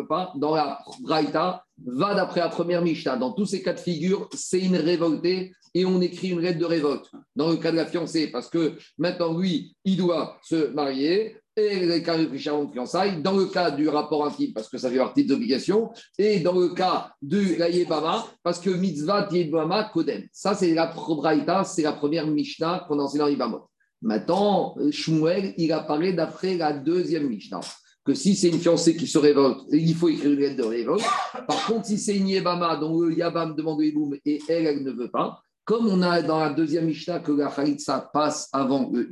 [0.08, 0.34] pas.
[0.36, 3.18] Dans la Braïta, va d'après la première Mishnah.
[3.18, 6.66] Dans tous ces cas de figure, c'est une révoltée et on écrit une lettre de
[6.66, 7.10] révolte.
[7.36, 11.86] Dans le cas de la fiancée, parce que maintenant, lui, il doit se marier, et
[11.86, 15.26] les cas de fiançailles, dans le cas du rapport intime, parce que ça fait partie
[15.26, 20.24] des obligations, et dans le cas de la Yébama, parce que mitzvah Yébama Kodem.
[20.32, 23.70] Ça, c'est la Braïta, c'est la première Mishnah qu'on enseigne dans Yébamot.
[24.02, 27.62] Maintenant, Shmuel, il apparaît d'après la deuxième Mishnah
[28.06, 31.06] que si c'est une fiancée qui se révolte, il faut écrire une lettre de révolte.
[31.48, 34.92] Par contre, si c'est une Yébama dont le Yabam demande le et elle, elle ne
[34.92, 39.08] veut pas, comme on a dans la deuxième Mishnah que la Khalitsa passe avant le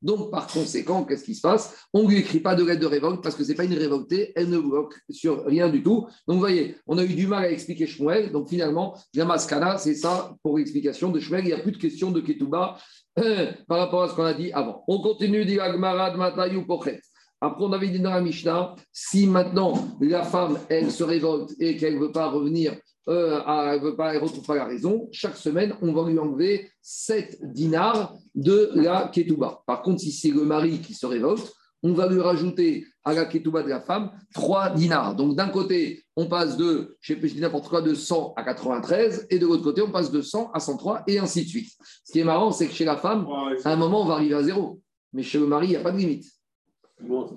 [0.00, 1.86] donc par conséquent, qu'est-ce qui se passe?
[1.92, 3.74] On ne lui écrit pas de lettre de révolte parce que ce n'est pas une
[3.74, 6.06] révoltée, elle ne bloque sur rien du tout.
[6.26, 9.94] Donc vous voyez, on a eu du mal à expliquer Shmuel, donc finalement, Yamaskana, c'est
[9.94, 12.78] ça pour l'explication de Shmuel, il n'y a plus de question de Ketouba
[13.18, 14.84] euh, par rapport à ce qu'on a dit avant.
[14.88, 17.00] On continue, dit Agmarad Matayou Pochet.
[17.40, 21.76] Après, on avait dit dans la Mishnah, si maintenant la femme, elle se révolte et
[21.76, 22.76] qu'elle ne veut pas revenir
[23.08, 26.70] euh, elle ne veut pas, retrouve pas la raison, chaque semaine, on va lui enlever
[26.82, 29.62] 7 dinars de la ketouba.
[29.66, 33.24] Par contre, si c'est le mari qui se révolte, on va lui rajouter à la
[33.24, 35.16] ketouba de la femme 3 dinars.
[35.16, 39.38] Donc d'un côté, on passe de, je sais n'importe quoi, de 100 à 93, et
[39.38, 41.72] de l'autre côté, on passe de 100 à 103, et ainsi de suite.
[42.04, 43.26] Ce qui est marrant, c'est que chez la femme,
[43.64, 44.80] à un moment, on va arriver à zéro.
[45.12, 46.24] Mais chez le mari, il n'y a pas de limite.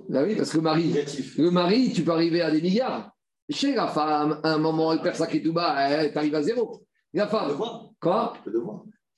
[0.10, 0.94] Bah oui, parce que le mari,
[1.38, 3.15] le mari, tu peux arriver à des milliards.
[3.50, 6.82] Chez la femme, à un moment, elle perd sa ketouba, elle arrive à zéro.
[7.14, 7.52] La femme.
[8.02, 8.34] Quoi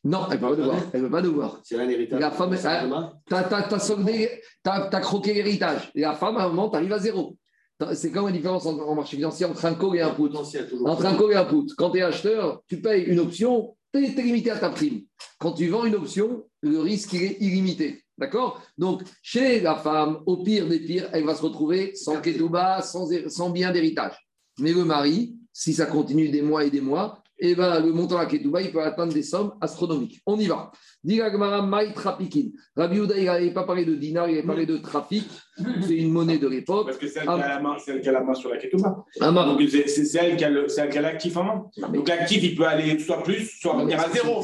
[0.04, 0.78] Non, elle ne peut pas devoir.
[0.94, 1.60] Elle veut pas devoir.
[1.64, 2.20] C'est un héritage.
[2.20, 5.92] La femme, tu as, croqué l'héritage.
[5.96, 7.38] La femme, à un moment, tu arrives à zéro.
[7.94, 10.30] C'est comme la différence en, marché financier entre un call et un put.
[10.86, 11.74] Entre un call et un put.
[11.78, 15.02] Quand tu es acheteur, tu payes une option, tu es, limité à ta prime.
[15.40, 18.04] Quand tu vends une option, le risque est illimité.
[18.18, 18.62] D'accord?
[18.78, 23.08] Donc, chez la femme, au pire des pires, elle va se retrouver sans ketouba, sans,
[23.30, 24.14] sans bien d'héritage.
[24.60, 28.18] Mais le mari, si ça continue des mois et des mois, eh ben, le montant
[28.18, 30.22] à ketouba, il peut atteindre des sommes astronomiques.
[30.26, 30.72] On y va.
[31.94, 32.50] Trapikin.
[32.76, 35.26] Rabbi Uda, il n'avait pas parlé de dinar, il avait parlé de trafic.
[35.82, 36.88] C'est une monnaie de l'époque.
[36.88, 39.06] Parce que c'est elle, qui a la main sur la ketouba.
[39.20, 41.66] Donc c'est elle, qui a l'actif en main.
[41.94, 44.44] Donc l'actif, il peut aller soit plus, soit revenir à zéro.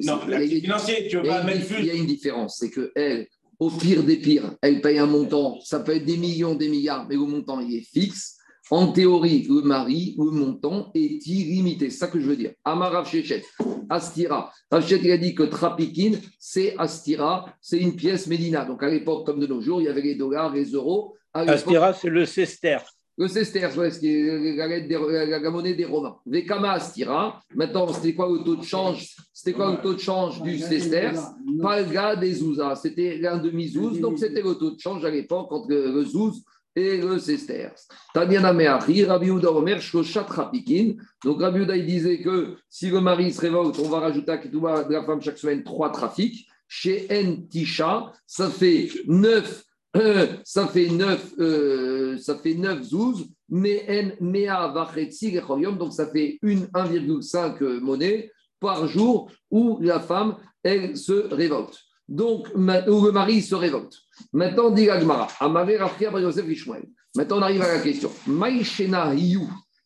[0.00, 1.80] Non, l'actif financier, tu veux pas mettre plus.
[1.80, 3.26] Il y a une différence, c'est que elle,
[3.58, 7.06] au pire des pires, elle paye un montant, ça peut être des millions, des milliards,
[7.08, 8.38] mais le montant, il est fixe.
[8.70, 11.90] En théorie, le mari, le montant est illimité.
[11.90, 12.52] C'est ça que je veux dire.
[12.64, 13.44] Amarav Shechet,
[13.90, 14.50] Astira.
[14.70, 18.64] Rav il a dit que Trapikin, c'est Astira, c'est une pièce Médina.
[18.64, 21.14] Donc à l'époque, comme de nos jours, il y avait les dollars, les euros.
[21.34, 22.78] Astira, c'est le sester.
[23.16, 26.16] Le sester, c'est la, monnaie des Romains.
[26.26, 27.40] Vekama Astira.
[27.54, 29.14] Maintenant, c'était quoi le taux de change?
[29.32, 31.10] C'était quoi le taux de change du sester
[31.62, 32.74] Palga des Zouza.
[32.74, 34.00] C'était l'un demi-zouz.
[34.00, 36.42] Donc c'était le taux de change à l'époque entre le zouz
[36.76, 37.68] et le Sester.
[38.12, 40.94] Taniana Meachi, Rabbi Omer, Shoshat Rapikin.
[41.24, 44.40] Donc Rabbi il disait que si le mari se révolte, on va rajouter à
[44.88, 46.46] la femme chaque semaine trois trafics.
[46.66, 49.64] Chez En Tisha, ça fait neuf.
[49.96, 55.38] Euh, ça fait neuf, euh, ça fait neuf zouz, mais en mea vachetzi
[55.78, 61.83] donc ça fait une 1,5 monnaie par jour où la femme elle se révolte.
[62.08, 63.94] Donc le mari se révolte.
[64.32, 65.28] Maintenant, dit Agmara,
[67.16, 68.10] Maintenant, on arrive à la question.
[68.26, 69.40] Maïchena hiyu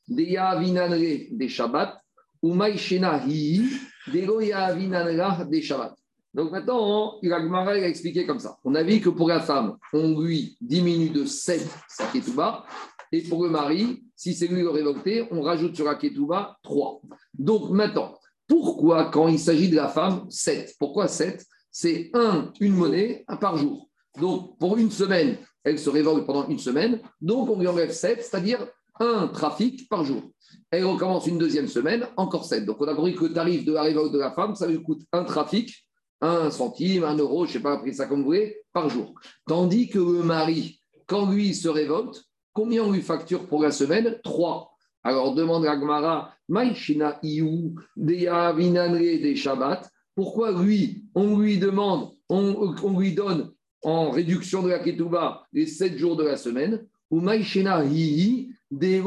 [0.08, 1.98] de yavinanre de Shabbat
[2.42, 3.68] ou Maïchena hiyu
[4.12, 5.94] de yavinanra de Shabbat.
[6.34, 8.58] Donc maintenant, Agmara a expliqué comme ça.
[8.64, 12.64] On a vu que pour la femme, on lui diminue de 7 sa ketouba,
[13.10, 17.00] et pour le mari, si c'est lui le révolté, on rajoute sur la ketouba 3.
[17.38, 18.14] Donc maintenant,
[18.48, 21.44] Pourquoi, quand il s'agit de la femme, 7 Pourquoi 7
[21.80, 23.88] C'est un, une monnaie un par jour.
[24.18, 27.00] Donc, pour une semaine, elle se révolte pendant une semaine.
[27.20, 28.66] Donc, on lui enlève 7, c'est-à-dire
[28.98, 30.24] un trafic par jour.
[30.72, 32.66] Elle recommence une deuxième semaine, encore 7.
[32.66, 34.82] Donc, on a compris que le tarif de la révolte de la femme, ça lui
[34.82, 35.72] coûte un trafic,
[36.20, 39.14] un centime, un euro, je ne sais pas, appris ça comme vous voulez, par jour.
[39.46, 44.18] Tandis que le mari, quand lui se révolte, combien on lui facture pour la semaine?
[44.24, 44.68] 3.
[45.04, 49.88] Alors, demande à Gmara, Maïchina Iou, des Shabbat.
[50.18, 53.52] Pourquoi lui, on lui demande, on, on lui donne
[53.84, 59.00] en réduction de la ketouba les sept jours de la semaine, ou maïshena hihi, des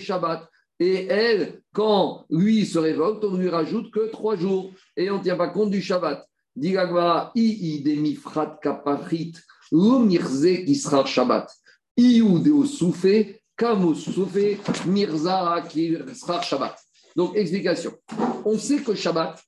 [0.00, 0.48] Shabbat.
[0.78, 5.24] Et elle, quand lui se révolte, on lui rajoute que trois jours et on ne
[5.24, 6.24] tient pas compte du Shabbat.
[6.54, 9.32] Digagva, ii de mifrat kapachit,
[9.72, 11.50] mirze kisrar Shabbat.
[11.96, 16.78] Iu de soufe, kamo soufe, mirza kisrar Shabbat.
[17.16, 17.90] Donc, explication.
[18.44, 19.42] On sait que Shabbat,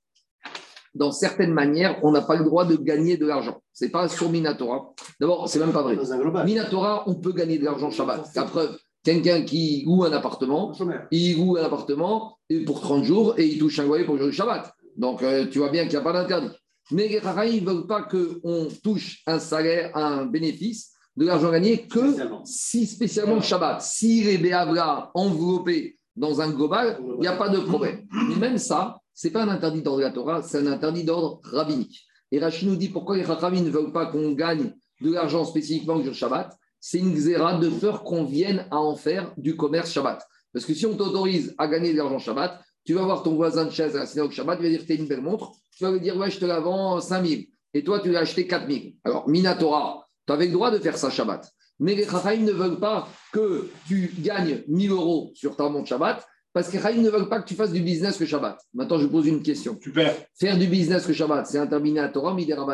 [0.95, 3.61] dans certaines manières, on n'a pas le droit de gagner de l'argent.
[3.73, 4.93] Ce n'est pas sur Minatora.
[5.21, 5.97] D'abord, c'est même pas vrai.
[6.45, 8.31] Minatora, on peut gagner de l'argent Shabbat.
[8.35, 10.73] La preuve, quelqu'un qui loue un appartement,
[11.11, 14.31] il loue un appartement pour 30 jours et il touche un loyer pour le jour
[14.31, 14.71] du Shabbat.
[14.97, 16.51] Donc, euh, tu vois bien qu'il n'y a pas d'interdit.
[16.91, 21.87] Mais les ils ne veulent pas qu'on touche un salaire, un bénéfice de l'argent gagné
[21.87, 23.81] que si spécialement le Shabbat.
[23.81, 28.07] Si les béavra enveloppés dans un global, il n'y a pas de problème.
[28.29, 31.05] Mais même ça, ce n'est pas un interdit d'ordre de la Torah, c'est un interdit
[31.05, 32.07] d'ordre rabbinique.
[32.31, 34.73] Et Rachid nous dit pourquoi les rabbins ne veulent pas qu'on gagne
[35.03, 36.57] de l'argent spécifiquement le Shabbat.
[36.81, 40.27] C'est une xéra de peur qu'on vienne à en faire du commerce Shabbat.
[40.53, 43.67] Parce que si on t'autorise à gagner de l'argent Shabbat, tu vas voir ton voisin
[43.67, 45.93] de chaise à la synagogue Shabbat, il va dire Tu une belle montre, tu vas
[45.93, 47.43] lui dire Ouais, je te la vends 5 000.
[47.75, 48.81] Et toi, tu l'as acheté 4 000.
[49.05, 51.49] Alors, Minatora, tu avais le droit de faire ça Shabbat.
[51.79, 56.27] Mais les Chachamim ne veulent pas que tu gagnes 1000 euros sur ta montre Shabbat
[56.53, 58.59] parce que les ne veulent pas que tu fasses du business que Shabbat.
[58.75, 59.79] Maintenant, je pose une question.
[59.81, 60.15] Super.
[60.35, 62.67] Faire du business que Shabbat, c'est interminé à Torah, Midera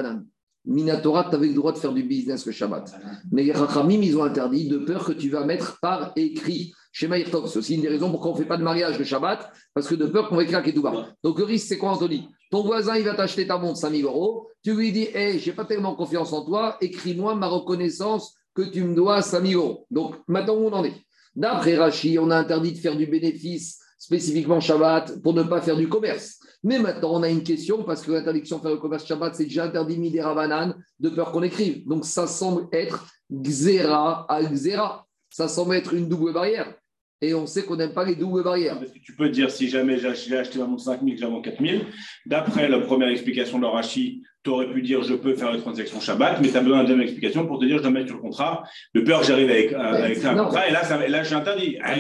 [0.69, 2.95] Minatora, tu avais le droit de faire du business que Shabbat.
[3.33, 6.73] Mais les Rachamim, ils ont interdit de peur que tu vas mettre par écrit.
[6.93, 9.05] Chez Maïrtov, c'est aussi une des raisons pourquoi on ne fait pas de mariage le
[9.05, 11.09] Shabbat, parce que de peur qu'on va écrire tout bas.
[11.23, 12.29] Donc le risque, c'est quoi, Anthony?
[12.51, 14.49] Ton voisin, il va t'acheter ta montre 5000 euros.
[14.63, 18.63] Tu lui dis, hé, je n'ai pas tellement confiance en toi, écris-moi ma reconnaissance que
[18.63, 19.87] tu me dois 5000 euros.
[19.91, 20.95] Donc maintenant, où on en est?
[21.39, 25.77] D'après Rachi, on a interdit de faire du bénéfice spécifiquement Shabbat pour ne pas faire
[25.77, 26.41] du commerce.
[26.65, 29.45] Mais maintenant, on a une question parce que l'interdiction de faire le commerce Shabbat, c'est
[29.45, 31.87] déjà interdit midera banane de peur qu'on écrive.
[31.87, 35.07] Donc ça semble être xéra à xéra.
[35.31, 36.75] Ça semble être une double barrière.
[37.21, 38.77] Et on sait qu'on n'aime pas les doubles barrières.
[38.77, 41.65] Parce que tu peux dire, si jamais j'ai acheté ma montre 5 000, j'ai 4
[41.65, 41.85] 000,
[42.27, 46.01] d'après la première explication de Rachi, tu aurais pu dire je peux faire les transactions
[46.01, 48.23] Shabbat, mais tu as besoin d'une explication pour te dire je dois mettre sur le
[48.23, 48.63] contrat,
[48.95, 51.77] de peur que j'arrive avec, euh, avec un contrat, et là, ça, là j'ai interdit.
[51.83, 51.95] Ah,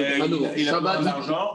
[0.56, 1.00] il, Shabbat,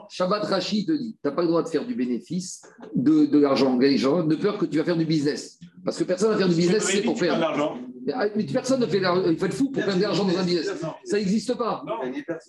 [0.09, 2.61] Shabbat Rachid te dit tu n'as pas le droit de faire du bénéfice,
[2.95, 5.59] de, de l'argent de peur que tu vas faire du business.
[5.83, 7.35] Parce que personne ne va faire du business, c'est pour faire.
[7.35, 7.75] de l'argent.
[7.75, 10.43] Ah, mais personne ne fait Il faut être fou pour faire de l'argent dans un
[10.43, 10.71] business.
[11.05, 11.83] Ça n'existe pas.
[11.85, 11.93] Non,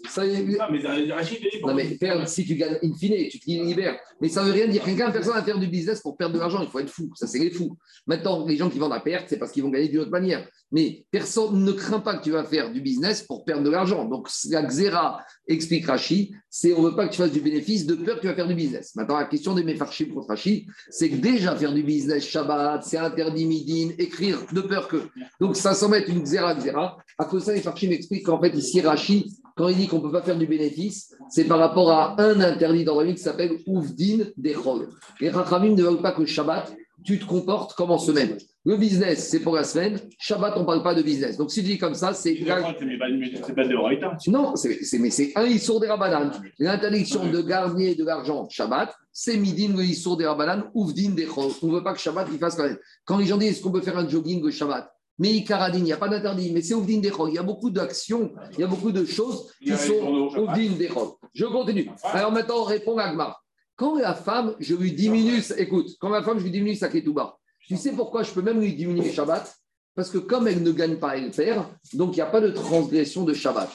[0.09, 3.99] ça, non mais Rachid Non, mais si tu gagnes in fine, tu te libères.
[4.21, 4.85] Mais ça ne veut rien dire.
[4.85, 6.61] Quelqu'un, personne va faire du business pour perdre de l'argent.
[6.63, 7.11] Il faut être fou.
[7.15, 7.77] Ça, c'est les fous.
[8.07, 10.47] Maintenant, les gens qui vendent à perte, c'est parce qu'ils vont gagner d'une autre manière.
[10.73, 14.05] Mais personne ne craint pas que tu vas faire du business pour perdre de l'argent.
[14.07, 17.87] Donc, la Xéra explique Rachi, c'est on ne veut pas que tu fasses du bénéfice
[17.87, 18.95] de peur que tu vas faire du business.
[18.97, 22.99] Maintenant, la question des Mefarchim contre Rachi, c'est que déjà faire du business Shabbat, c'est
[22.99, 25.03] interdit midin, écrire de peur que.
[25.41, 26.97] Donc, ça semble être une Xéra Xéra.
[27.19, 29.99] À cause de ça, les Farchim expliquent qu'en fait, ici, Rachi, quand il dit qu'on
[29.99, 33.15] ne peut pas faire du bénéfice, c'est par rapport à un interdit dans la vie
[33.15, 34.89] qui s'appelle Ouvdin Dechol.
[35.21, 38.37] Les Rachamim ne veulent pas que Shabbat, tu te comportes comme en semaine.
[38.67, 40.01] Le business, c'est pour la semaine.
[40.19, 41.37] Shabbat, on ne parle pas de business.
[41.37, 42.35] Donc, si tu dis comme ça, c'est.
[42.35, 44.55] C'est pas de Non,
[44.99, 46.31] mais c'est un Issour des Rabanan.
[46.59, 51.67] L'interdiction de gagner de l'argent Shabbat, c'est Midin le Issour des Rabanan, Ouvdin des On
[51.67, 52.79] ne veut pas que Shabbat il fasse quand même.
[53.05, 54.91] Quand les gens disent est-ce qu'on peut faire un jogging le Shabbat?
[55.19, 57.31] Mais Ikaradin, il n'y a pas d'interdit, mais c'est Ouvdin Dechol.
[57.31, 61.09] Il y a beaucoup d'actions, il y a beaucoup de choses qui sont Ouvdin Dechol.
[61.33, 61.91] Je continue.
[62.05, 63.41] Alors maintenant, on répond à Gmar.
[63.77, 67.37] Quand la femme, je lui diminue, écoute, quand la femme, je lui diminue sa ketouba,
[67.67, 69.53] tu sais pourquoi je peux même lui diminuer Shabbat?
[69.97, 72.51] Parce que comme elle ne gagne pas, elle perd, donc il n'y a pas de
[72.51, 73.71] transgression de Shabbat.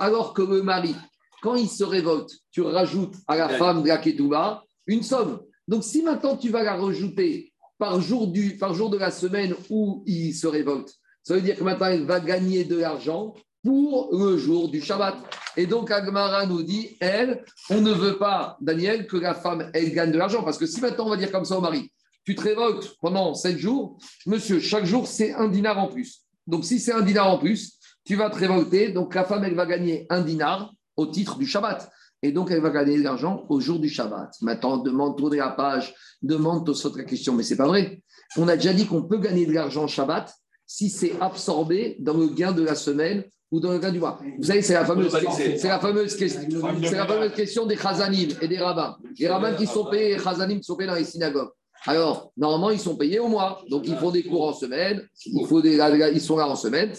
[0.00, 0.94] Alors que le mari,
[1.42, 5.40] quand il se révolte, tu rajoutes à la femme de la ketouba une somme.
[5.68, 9.54] Donc si maintenant tu vas la rajouter par jour, du, par jour de la semaine
[9.70, 13.34] où il se révolte, ça veut dire que maintenant elle va gagner de l'argent
[13.66, 15.16] pour le jour du Shabbat.
[15.56, 19.92] Et donc, Agmara nous dit, elle, on ne veut pas, Daniel, que la femme, elle
[19.92, 20.44] gagne de l'argent.
[20.44, 21.90] Parce que si maintenant on va dire comme ça au mari,
[22.24, 26.22] tu te révoltes pendant sept jours, monsieur, chaque jour, c'est un dinar en plus.
[26.46, 27.72] Donc, si c'est un dinar en plus,
[28.04, 28.92] tu vas te révolter.
[28.92, 31.90] Donc, la femme, elle va gagner un dinar au titre du Shabbat.
[32.22, 34.30] Et donc elle va gagner de l'argent au jour du Shabbat.
[34.42, 38.00] Maintenant, demande, tourner la page, demande autres questions, mais c'est pas vrai.
[38.36, 40.32] On a déjà dit qu'on peut gagner de l'argent au Shabbat
[40.66, 44.18] si c'est absorbé dans le gain de la semaine ou dans le gain du mois.
[44.38, 46.42] Vous savez, c'est la fameuse, c'est la fameuse question,
[46.82, 48.96] c'est la fameuse question des chazanim et des rabbins.
[49.18, 51.50] Les rabbins qui sont payés, les chazanim qui sont payés dans les synagogues.
[51.86, 53.62] Alors, normalement, ils sont payés au mois.
[53.70, 55.06] Donc, ils font des cours en semaine.
[55.24, 55.78] Il faut des,
[56.12, 56.92] ils sont là en semaine.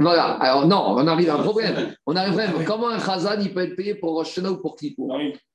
[0.00, 0.24] Voilà.
[0.34, 1.94] Alors, non, on arrive à un problème.
[2.06, 2.58] On arrive vraiment.
[2.66, 5.14] Comment un chazan, il peut être payé pour Rosh ou pour Kippour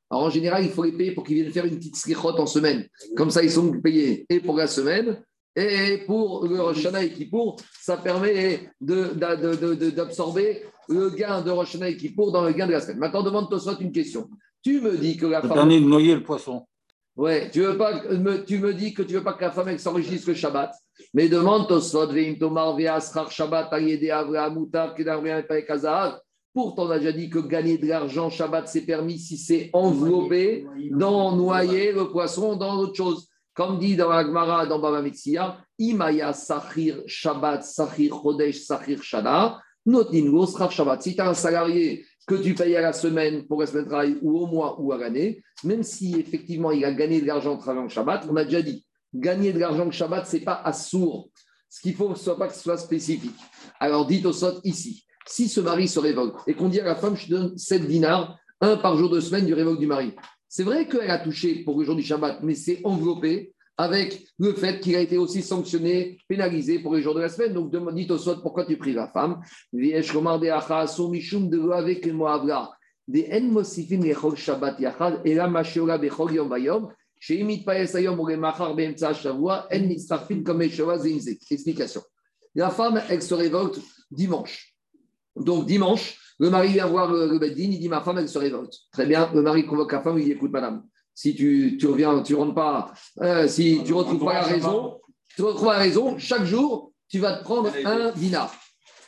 [0.09, 2.45] Alors, en général, il faut les payer pour qu'ils viennent faire une petite slichot en
[2.45, 2.87] semaine.
[3.15, 5.21] Comme ça, ils sont payés et pour la semaine
[5.55, 7.57] et pour le Rosh et Kippour.
[7.79, 12.97] Ça permet d'absorber le gain de Rosh et Kippour dans le gain de la semaine.
[12.97, 14.29] Maintenant, demande-toi une question.
[14.63, 15.69] Tu me dis que la femme.
[15.69, 16.65] de noyer le poisson.
[17.15, 18.01] Ouais, tu, veux pas,
[18.45, 20.73] tu me dis que tu veux pas que la femme s'enregistre le Shabbat,
[21.13, 21.67] mais demande
[23.29, 23.71] Shabbat.
[26.53, 30.65] Pourtant, on a déjà dit que gagner de l'argent Shabbat, c'est permis si c'est enveloppé
[30.91, 33.29] dans noyer le poisson dans autre chose.
[33.53, 39.61] Comme dit dans la Gemara, dans Baba Metsia, Imaya Sachir Shabbat, Sachir Chodesh, Sachir Shana,
[39.85, 40.29] Notin
[40.69, 41.01] Shabbat.
[41.01, 43.89] Si tu as un salarié que tu payes à la semaine pour la semaine de
[43.89, 47.53] travail ou au mois ou à l'année, même si effectivement il a gagné de l'argent
[47.53, 50.43] en travaillant le Shabbat, on a déjà dit, gagner de l'argent le Shabbat, ce n'est
[50.43, 51.29] pas assourd.
[51.69, 53.35] Ce qu'il faut, soit pas que ce soit spécifique.
[53.79, 56.95] Alors dites au sot ici, si ce mari se révolte et qu'on dit à la
[56.95, 60.13] femme, je te donne 7 dinars, un par jour de semaine du révolte du mari,
[60.47, 64.53] c'est vrai qu'elle a touché pour le jour du Shabbat, mais c'est enveloppé avec le
[64.53, 67.53] fait qu'il a été aussi sanctionné, pénalisé pour les jours de la semaine.
[67.53, 69.41] Donc, dites au soit pourquoi tu pries la femme?
[81.51, 82.01] Explication.
[82.55, 84.73] La femme, elle se révolte dimanche.
[85.35, 88.73] Donc, dimanche, le mari vient voir le beddin, il dit Ma femme, elle se révolte.
[88.91, 90.83] Très bien, le mari convoque la femme, il dit Écoute, madame,
[91.15, 94.99] si tu, tu reviens, tu rentres pas, euh, si tu ne retrouves pas la raison,
[95.35, 98.53] tu retrouves la raison, chaque jour, tu vas te prendre un dinar.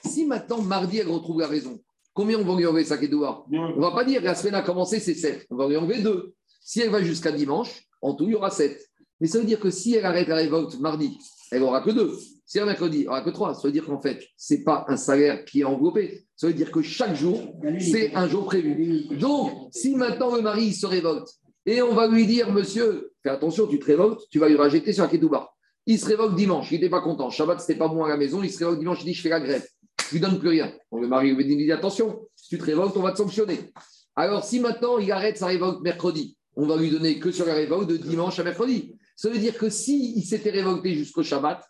[0.05, 1.79] Si maintenant, mardi, elle retrouve la raison,
[2.13, 4.99] combien on va lui enlever ça On ne va pas dire la semaine a commencé,
[5.01, 5.45] c'est 7.
[5.49, 6.33] On va lui enlever 2.
[6.61, 8.79] Si elle va jusqu'à dimanche, en tout, il y aura 7.
[9.19, 11.17] Mais ça veut dire que si elle arrête la révolte mardi,
[11.51, 12.17] elle n'aura que 2.
[12.45, 13.55] Si elle mercredi, elle n'aura que 3.
[13.55, 16.25] Ça veut dire qu'en fait, ce n'est pas un salaire qui est enveloppé.
[16.37, 17.37] Ça veut dire que chaque jour,
[17.79, 19.07] c'est un jour prévu.
[19.17, 21.27] Donc, si maintenant le mari se révolte,
[21.68, 24.93] et on va lui dire, monsieur, fais attention, tu te révoltes, tu vas lui rajouter
[24.93, 25.51] sur la ketouba.
[25.86, 27.30] Il se révolte dimanche, il n'était pas content.
[27.30, 29.30] Shabbat, c'était pas bon à la maison, il se révolte dimanche, il dit, je fais
[29.30, 29.68] la grève.
[30.07, 30.74] Je lui donne plus rien.
[30.91, 33.72] On le mari lui dit, attention, si tu te révoltes, on va te sanctionner.
[34.15, 37.53] Alors, si maintenant il arrête sa révolte mercredi, on va lui donner que sur la
[37.53, 38.95] révolte de dimanche à mercredi.
[39.18, 41.61] Ça veut dire que s'il s'était révolté jusqu'au Shabbat,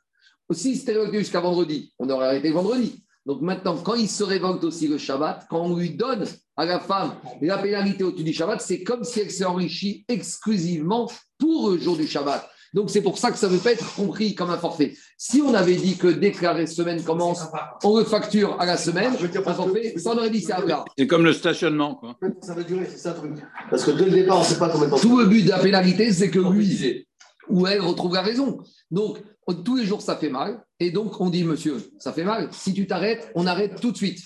[0.51, 3.03] s'il s'était révolté jusqu'à vendredi, on aurait arrêté vendredi.
[3.25, 6.25] Donc maintenant, quand il se révolte aussi le Shabbat, quand on lui donne
[6.57, 11.09] à la femme la pénalité au-dessus du Shabbat, c'est comme si elle s'est enrichie exclusivement
[11.37, 12.49] pour le jour du Shabbat.
[12.73, 14.93] Donc c'est pour ça que ça ne veut pas être compris comme un forfait.
[15.17, 17.45] Si on avait dit que déclarer semaine commence,
[17.83, 21.07] on le facture à la semaine, un forfait, ça on aurait dit c'est à C'est
[21.07, 21.95] comme le stationnement.
[21.95, 22.17] Quoi.
[22.41, 23.31] Ça va durer, c'est ça le truc.
[23.69, 24.99] Parce que dès le départ, on ne sait pas combien de temps.
[24.99, 27.05] Tout le but de la pénalité, c'est que lui
[27.49, 28.57] ou elle retrouve la raison.
[28.91, 29.19] Donc
[29.53, 30.61] tous les jours, ça fait mal.
[30.79, 32.49] Et donc, on dit, monsieur, ça fait mal.
[32.51, 34.19] Si tu t'arrêtes, on arrête tout de suite.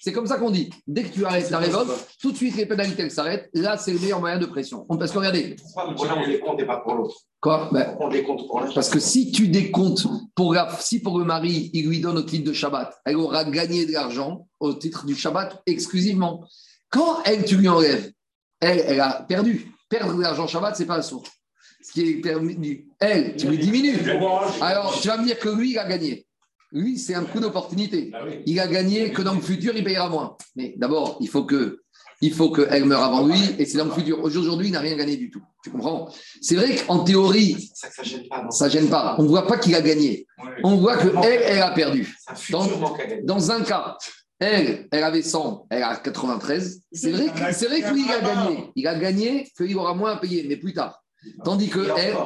[0.00, 0.70] C'est comme ça qu'on dit.
[0.86, 1.90] Dès que tu arrêtes la révolte,
[2.20, 3.50] tout de suite, les pénalités s'arrêtent.
[3.52, 4.86] Là, c'est le meilleur moyen de pression.
[4.98, 5.56] Parce que regardez.
[5.74, 7.68] Pourquoi on décompte et pas pour l'autre Quoi?
[7.72, 11.88] Ben, on décompte pour Parce que si tu décomptes, pour si pour le mari, il
[11.88, 15.62] lui donne au titre de Shabbat, elle aura gagné de l'argent au titre du Shabbat
[15.66, 16.44] exclusivement.
[16.90, 18.10] Quand elle, tu lui enlèves,
[18.60, 19.72] elle, elle a perdu.
[19.88, 21.24] Perdre de l'argent Shabbat, c'est pas un sourd
[21.80, 23.98] ce qui est permis, elle, tu lui diminues.
[24.60, 26.26] Alors, tu vas me dire que lui, il a gagné.
[26.72, 28.10] Lui, c'est un coup d'opportunité.
[28.14, 30.36] Ah il a gagné que dans le futur, il payera moins.
[30.54, 31.80] Mais d'abord, il faut que
[32.20, 34.22] il faut qu'elle meure avant lui, et c'est dans le futur.
[34.22, 35.42] Aujourd'hui, il n'a rien gagné du tout.
[35.62, 36.12] Tu comprends?
[36.40, 38.68] C'est vrai qu'en théorie, ça ne gêne pas.
[38.68, 39.14] gêne pas.
[39.18, 40.26] On ne voit pas qu'il a gagné.
[40.64, 42.12] On voit qu'elle, elle a perdu.
[42.50, 42.66] Dans,
[43.22, 43.96] dans, un cas,
[44.40, 46.82] elle, elle avait 100, elle a 93.
[46.92, 48.70] C'est vrai, c'est vrai que lui, il a gagné.
[48.74, 51.00] Il a gagné qu'il aura moins à payer, mais plus tard.
[51.44, 52.16] Tandis que elle,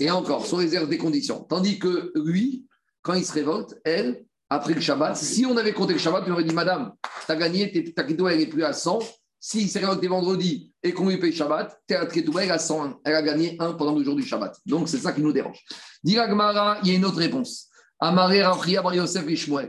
[0.00, 1.40] et encore, sous réserve des conditions.
[1.48, 2.66] Tandis que lui,
[3.08, 6.32] quand il se révolte, elle, après le Shabbat, si on avait compté le Shabbat, on
[6.32, 6.92] aurait dit Madame,
[7.24, 8.98] tu as gagné, ta ketouba, elle n'est plus à 100.
[9.40, 12.98] S'il s'est révolté vendredi et qu'on lui paye Shabbat, ta ketouba, elle à 101.
[13.04, 14.58] Elle a gagné un pendant le jour du Shabbat.
[14.66, 15.64] Donc, c'est ça qui nous dérange.
[16.04, 17.70] Gmara, il y a une autre réponse.
[17.98, 19.62] Amaré Bar Yosef a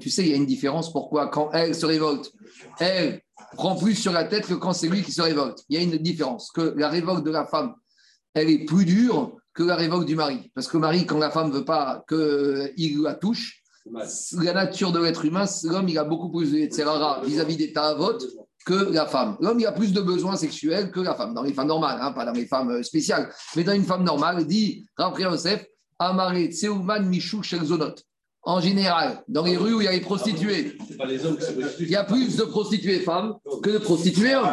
[0.00, 0.92] Tu sais, il y a une différence.
[0.92, 1.28] Pourquoi?
[1.28, 2.32] Quand elle se révolte,
[2.80, 3.20] elle,
[3.52, 5.62] prend plus sur la tête que quand c'est lui qui se révolte.
[5.68, 7.76] Il y a une différence, que la révolte de la femme,
[8.34, 10.50] elle est plus dure que la révolte du mari.
[10.54, 14.92] Parce que le mari, quand la femme ne veut pas qu'il la touche, la nature
[14.92, 18.18] de l'être humain, l'homme, il a beaucoup plus de vis-à-vis des ta'avot
[18.66, 19.36] que la femme.
[19.40, 22.12] L'homme, il a plus de besoins sexuels que la femme, dans les femmes normales, hein,
[22.12, 23.32] pas dans les femmes spéciales.
[23.54, 25.64] Mais dans une femme normale, dit Rav Yosef,
[25.98, 27.94] Amare Tseuman Mishou Shelzonot.
[28.46, 30.78] En général, dans les rues où il y a les prostituées,
[31.80, 34.46] il y a plus de prostituées femmes que de prostituées hommes.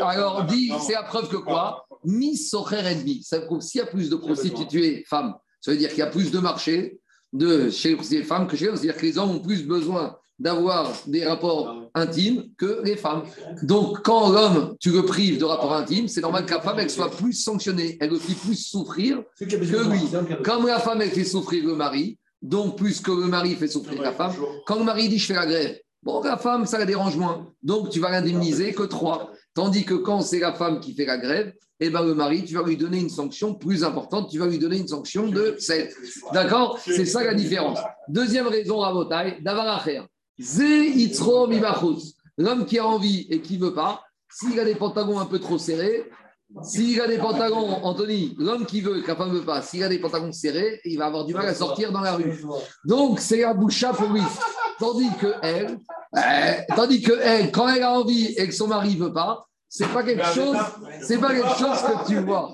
[0.00, 1.86] Alors, dit, c'est la preuve que quoi?
[2.04, 3.22] Mi Socher Enmi.
[3.22, 6.08] Ça prouve s'il y a plus de prostituées femmes, ça veut dire qu'il y a
[6.08, 6.98] plus de marché
[7.32, 8.76] de chez les femmes que chez les hommes.
[8.76, 13.22] C'est-à-dire que les hommes ont plus besoin d'avoir des rapports intimes que les femmes.
[13.62, 16.90] Donc, quand l'homme, tu le prives de rapports intimes, c'est normal que la femme, elle
[16.90, 19.44] soit plus sanctionnée, elle le fait plus souffrir que
[19.90, 20.00] lui.
[20.44, 24.02] Comme la femme, elle fait souffrir le mari, donc plus que le mari fait souffrir
[24.02, 24.34] la femme,
[24.66, 27.52] quand le mari dit je fais la grève, bon, la femme, ça la dérange moins.
[27.62, 29.30] Donc, tu vas l'indemniser que trois.
[29.54, 32.54] Tandis que quand c'est la femme qui fait la grève, eh ben, le mari, tu
[32.54, 35.94] vas lui donner une sanction plus importante, tu vas lui donner une sanction de 7.
[36.32, 36.78] D'accord?
[36.78, 37.78] C'est ça la différence.
[38.08, 40.02] Deuxième raison, Rabotai, Davaracher.
[42.38, 45.38] L'homme qui a envie et qui ne veut pas, s'il a des pantalons un peu
[45.38, 46.08] trop serrés,
[46.62, 49.82] s'il a des pantalons, Anthony, l'homme qui veut, que la femme ne veut pas, s'il
[49.82, 52.44] a des pantalons serrés, il va avoir du mal à sortir dans la rue.
[52.84, 54.22] Donc, c'est un boucha pour lui.
[54.78, 55.78] Tandis que elle,
[56.16, 59.46] eh, tandis que elle, quand elle a envie et que son mari ne veut pas,
[59.68, 60.56] c'est pas quelque chose,
[61.00, 62.52] c'est pas quelque chose que tu vois.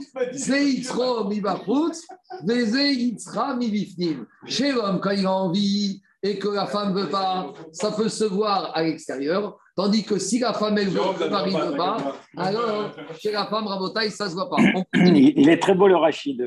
[4.47, 8.09] Chez l'homme, quand il a envie, et que la femme ne veut pas, ça peut
[8.09, 9.57] se voir à l'extérieur.
[9.77, 11.97] Tandis que si la femme, elle veut, le mari ne veut pas,
[12.37, 14.57] alors chez la femme, Rabotaille, ça ne se voit pas.
[14.95, 16.45] Il est très beau le Rachid.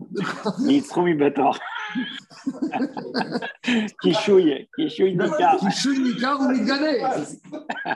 [0.60, 1.58] Il est trop mi-bâtard.
[4.02, 5.56] qui chouille, qui chouille Nika.
[5.60, 7.02] Qui chouille Nika ou Midgané.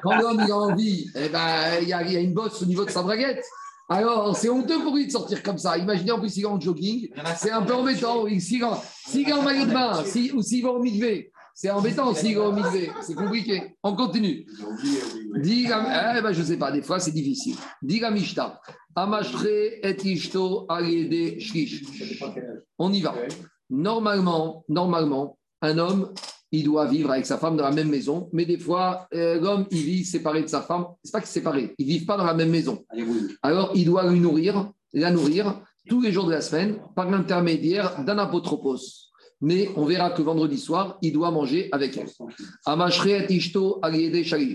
[0.02, 3.02] Quand l'homme a envie, eh ben, il y, a une bosse au niveau de sa
[3.02, 3.42] braguette.
[3.88, 5.78] Alors, c'est honteux pour lui de sortir comme ça.
[5.78, 8.26] Imaginez en plus s'il est en jogging, c'est un peu embêtant.
[8.38, 8.62] S'il
[9.28, 10.02] est en maillot de bain
[10.34, 12.90] ou s'il va au midvé, c'est embêtant s'il va au midvé.
[13.02, 13.76] C'est compliqué.
[13.82, 14.44] On continue.
[15.40, 17.56] Dis, eh ben, je ne sais pas, des fois c'est difficile.
[17.80, 18.60] Dis la Mishta.
[18.96, 20.66] et ishto
[22.78, 23.14] On y va.
[23.70, 26.12] Normalement, normalement, un homme,
[26.56, 29.66] il doit vivre avec sa femme dans la même maison, mais des fois, euh, l'homme,
[29.70, 30.86] il vit séparé de sa femme.
[31.02, 32.84] C'est pas qu'il est séparé, ils vivent pas dans la même maison.
[33.42, 38.04] Alors, il doit lui nourrir, la nourrir tous les jours de la semaine par l'intermédiaire
[38.04, 38.78] d'un apotropos.
[39.40, 42.08] Mais on verra que vendredi soir, il doit manger avec elle.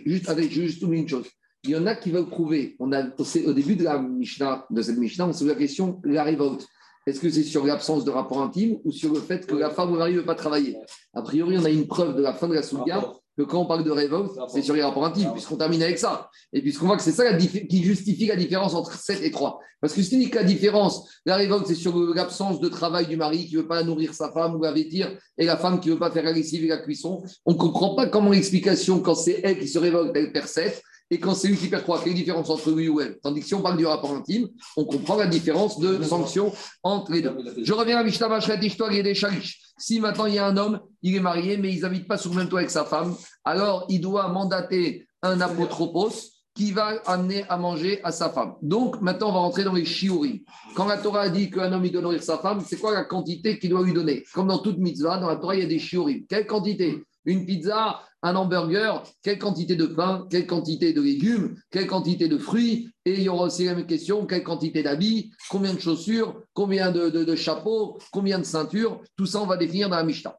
[0.06, 1.28] Juste, juste une chose.
[1.64, 2.76] Il y en a qui veulent prouver.
[2.80, 3.04] On a,
[3.46, 6.66] au début de la Mishnah, de cette Mishnah, on se pose la question la révolte.
[7.08, 9.90] Est-ce que c'est sur l'absence de rapport intime ou sur le fait que la femme
[9.90, 10.78] ou le mari ne veut pas travailler?
[11.14, 13.02] A priori, on a une preuve de la fin de la Soudia
[13.38, 16.30] que quand on parle de révolte, c'est sur les rapports intimes, puisqu'on termine avec ça.
[16.54, 19.60] Et puisqu'on voit que c'est ça qui justifie la différence entre 7 et 3.
[19.80, 23.48] Parce que c'est que la différence, la révolte, c'est sur l'absence de travail du mari
[23.48, 25.94] qui ne veut pas nourrir sa femme ou la vêtir, et la femme qui ne
[25.94, 27.24] veut pas faire la lessive et la cuisson.
[27.46, 30.84] On ne comprend pas comment l'explication, quand c'est elle qui se révolte, elle perd 7,
[31.12, 33.20] et quand c'est lui qui perd 3, quelle est la différence entre lui ou elle?
[33.22, 34.48] Tandis que si on parle du rapport intime,
[34.78, 36.54] on comprend la différence de sanction
[36.84, 37.38] entre les deux.
[37.62, 39.14] Je reviens à Mishnah histoire et des
[39.78, 42.32] Si maintenant il y a un homme, il est marié, mais ils n'habitent pas sur
[42.32, 46.14] le même toit avec sa femme, alors il doit mandater un apotropos
[46.56, 48.56] qui va amener à manger à sa femme.
[48.62, 50.40] Donc maintenant, on va rentrer dans les shiurim.
[50.76, 53.04] Quand la Torah a dit qu'un homme il doit nourrir sa femme, c'est quoi la
[53.04, 54.24] quantité qu'il doit lui donner?
[54.34, 56.26] Comme dans toute mitzvah, dans la Torah, il y a des shiurim.
[56.30, 57.04] Quelle quantité?
[57.26, 62.38] Une pizza, un hamburger, quelle quantité de pain, quelle quantité de légumes, quelle quantité de
[62.38, 66.42] fruits, et il y aura aussi la même question, quelle quantité d'habits, combien de chaussures,
[66.54, 70.38] combien de, chapeaux, combien de ceintures, tout ça on va définir dans la Mishnah.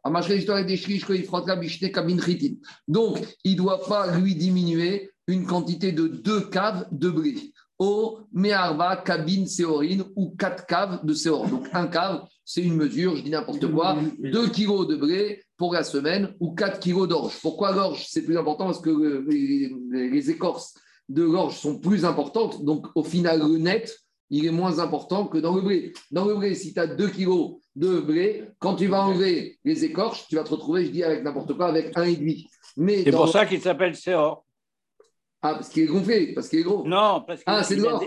[2.88, 7.52] Donc, il ne doit pas lui diminuer une quantité de deux caves de blé.
[7.78, 11.48] Au Meharva, cabine séorine ou quatre caves de séor.
[11.48, 15.72] Donc, un cave, c'est une mesure, je dis n'importe quoi, deux kilos de blé pour
[15.72, 17.38] la semaine ou 4 kilos d'orge.
[17.40, 18.66] Pourquoi l'orge C'est plus important?
[18.66, 20.74] Parce que les, écorces
[21.09, 22.64] de l'orge sont plus importantes.
[22.64, 23.97] Donc, au final, le net,
[24.30, 25.93] il est moins important que dans le blé.
[26.11, 29.84] Dans le blé, si tu as 2 kilos de blé, quand tu vas enlever les
[29.84, 32.47] écorces, tu vas te retrouver, je dis avec n'importe quoi, avec 1,5.
[32.76, 34.45] Mais c'est pour ça qu'il s'appelle Céor.
[35.43, 36.86] Ah, parce qu'il est gonflé, parce qu'il est gros.
[36.86, 38.05] Non, parce qu'il ah, c'est de l'or.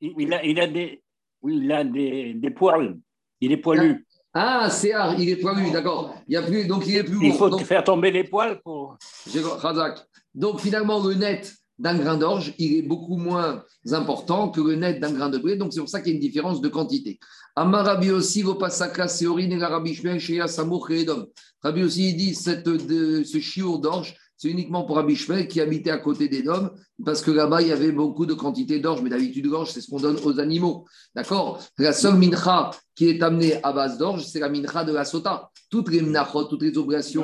[0.00, 1.02] Il a, il a, des,
[1.44, 2.96] il a des, des poils.
[3.40, 4.06] Il est poilu.
[4.32, 6.14] Ah, c'est il est poilu, d'accord.
[6.28, 8.98] Il y a plus, donc il est plus Il faut faire tomber les poils pour.
[10.34, 13.62] Donc finalement, le net d'un grain d'orge, il est beaucoup moins
[13.92, 15.56] important que le net d'un grain de blé.
[15.56, 17.18] Donc c'est pour ça qu'il y a une différence de quantité.
[17.54, 20.88] Amarabi aussi, Vopasaka, Seorin et Rabbi Shmuel, Shea, Samour,
[21.62, 25.90] Rabbi aussi, il dit cette, de, ce chiour d'orge, c'est uniquement pour Abishmael qui habitait
[25.90, 26.70] à côté des Dômes,
[27.04, 29.90] parce que là-bas, il y avait beaucoup de quantité d'orge, mais d'habitude, l'orge, c'est ce
[29.90, 30.86] qu'on donne aux animaux.
[31.14, 31.62] D'accord?
[31.78, 35.50] La seule mincha qui est amenée à base d'orge, c'est la mincha de la sota.
[35.70, 37.22] Toutes les minachot, toutes les obligations.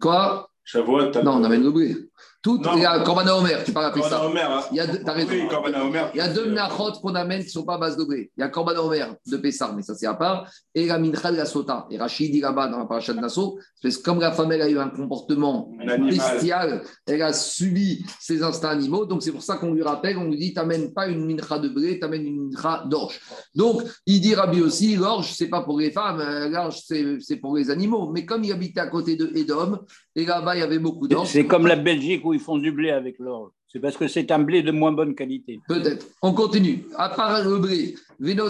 [0.00, 0.48] Quoi?
[0.64, 1.96] Shavuot, Non, on amène le blé.
[2.44, 2.76] Tout, Non.
[2.76, 4.26] il y a Corbana Omer, tu parles après ça.
[4.26, 4.60] Omer, hein.
[4.70, 5.00] Il y a deux-.
[5.30, 6.10] Oui, Corban Omer.
[6.12, 8.30] Il y a deux menachot qu'on amène qui ne sont pas à base de blé.
[8.36, 11.32] Il y a Korban Omer de Pessar, mais ça c'est à part, et la mincha
[11.32, 11.86] de la sota.
[11.90, 14.60] Et Rachid dit là-bas dans la paracha de Nassau, parce que comme la femme elle
[14.60, 19.42] a eu un comportement Un bestial, elle a subi ses instincts animaux, donc c'est pour
[19.42, 22.50] ça qu'on lui rappelle, on lui dit t'amènes pas une mincha de blé, t'amènes une
[22.50, 23.20] mincha d'orge.
[23.54, 27.36] Donc il dit Rabbi aussi, l'orge c'est pas pour les femmes, euh, l'orge c'est c'est
[27.36, 28.10] pour les animaux.
[28.12, 29.78] Mais comme il habitait à côté de Edom,
[30.14, 31.28] et là-bas il y avait beaucoup d'orge.
[31.28, 33.52] C'est comme la Belgique où ils font du blé avec l'or.
[33.68, 35.60] C'est parce que c'est un blé de moins bonne qualité.
[35.66, 36.06] Peut-être.
[36.22, 36.84] On continue.
[36.96, 37.96] À part le blé.
[38.20, 38.42] Il ne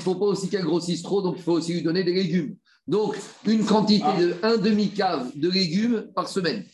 [0.00, 2.56] faut pas aussi qu'elle grossisse trop, donc il faut aussi lui donner des légumes.
[2.86, 6.64] Donc, une quantité de un demi-cave de légumes par semaine.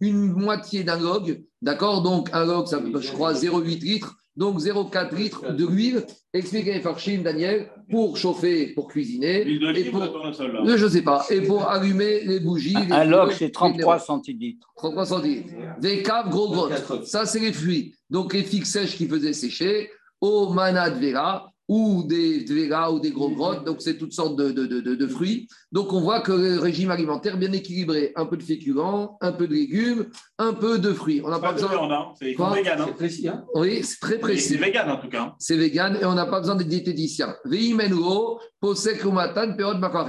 [0.00, 2.02] Une moitié d'un log, d'accord?
[2.02, 4.16] Donc, un log, ça peut, je crois, 0,8 litres.
[4.34, 6.06] Donc, 0,4 litres de l'huile.
[6.32, 9.44] Expliquez Farchim, Daniel, pour chauffer, pour cuisiner.
[9.44, 11.26] L'huile d'olive ou Euh, je ne sais pas.
[11.28, 12.74] Et pour allumer les bougies.
[12.74, 14.72] les Un log, feux, c'est les 33 centilitres.
[14.76, 15.52] 33 centilitres.
[15.80, 17.04] Des caves, gros grottes.
[17.04, 17.94] Ça, c'est les fruits.
[18.08, 23.00] Donc, les figues sèches qui faisaient sécher, au mana de vera, ou des vera ou
[23.00, 23.64] des gros grottes.
[23.64, 25.48] Donc, c'est toutes sortes de, de- de- de- fruits.
[25.70, 28.12] Donc, on voit que le régime alimentaire bien équilibré.
[28.16, 30.06] Un peu de féculents, un peu de légumes,
[30.38, 31.20] un peu de fruits.
[31.24, 31.70] On n'a pas Pas de besoin.
[31.70, 32.06] viande, hein.
[32.18, 32.84] C'est vegan, hein.
[32.88, 34.56] C'est précis, hein Oui, c'est très C'est précis.
[34.56, 35.34] vegan en tout cas.
[35.38, 37.34] C'est vegan et on n'a pas besoin de diététicien.
[37.44, 38.40] Veimenro,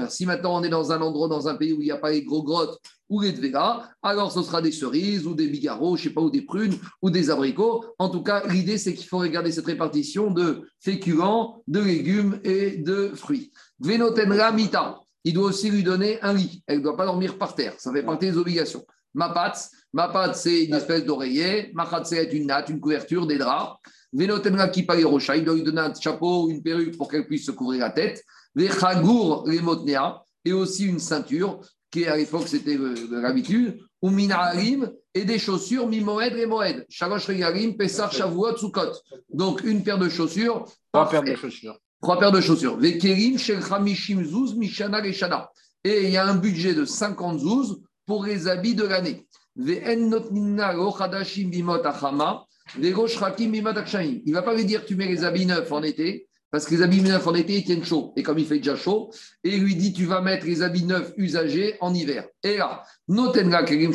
[0.09, 2.11] Si maintenant on est dans un endroit, dans un pays où il n'y a pas
[2.11, 2.79] les gros grottes
[3.09, 6.29] ou les dvera, alors ce sera des cerises ou des bigarros, je sais pas, ou
[6.29, 7.83] des prunes ou des abricots.
[7.97, 12.77] En tout cas, l'idée c'est qu'il faut regarder cette répartition de féculents, de légumes et
[12.77, 13.51] de fruits.
[13.79, 14.99] Venotenra mita.
[15.23, 16.63] Il doit aussi lui donner un lit.
[16.67, 17.73] Elle ne doit pas dormir par terre.
[17.79, 18.85] Ça fait partie des obligations.
[19.15, 21.71] Mapatz, Mapatz, c'est une espèce d'oreiller.
[21.73, 23.79] Machatz, c'est une natte, une couverture, des draps.
[24.11, 25.03] Venotenra kipa il
[25.43, 28.23] doit lui donner un chapeau ou une perruque pour qu'elle puisse se couvrir la tête.
[28.55, 31.59] Vechagour les motnea, et aussi une ceinture,
[31.91, 33.79] qui à l'époque c'était euh, l'habitude.
[34.01, 36.85] Ou minaharim, et des chaussures, mimoed et moed.
[36.89, 38.91] Shalosh regalim, pesar, shavuot, sukot.
[39.31, 40.65] Donc une paire de chaussures.
[40.91, 41.77] Trois paires de chaussures.
[42.01, 42.77] Trois paires de chaussures.
[42.77, 45.49] Vekerim, shel chamishim zouz, mishana reshana.
[45.83, 49.25] Et il y a un budget de 50 zouz pour les habits de l'année.
[49.55, 52.45] Ve'en notnina lo chadashim bimot achama,
[52.77, 54.21] ve'ro shrakim bimot akshaim.
[54.25, 56.75] Il ne va pas lui dire tu mets les habits neufs en été, parce que
[56.75, 58.13] les habits neufs en été, ils tiennent chaud.
[58.15, 59.09] Et comme il fait déjà chaud,
[59.43, 62.27] et il lui dit tu vas mettre les habits neufs usagés en hiver.
[62.43, 63.91] Et là, notenga kerim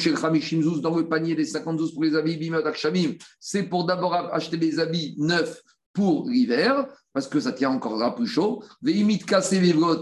[0.80, 2.58] dans le panier des 50 zouz pour les habits bimot
[3.38, 5.62] c'est pour d'abord acheter des habits neufs
[5.98, 8.62] pour l'hiver, parce que ça tient encore là plus chaud.
[8.80, 9.96] Veimit cassé bimot.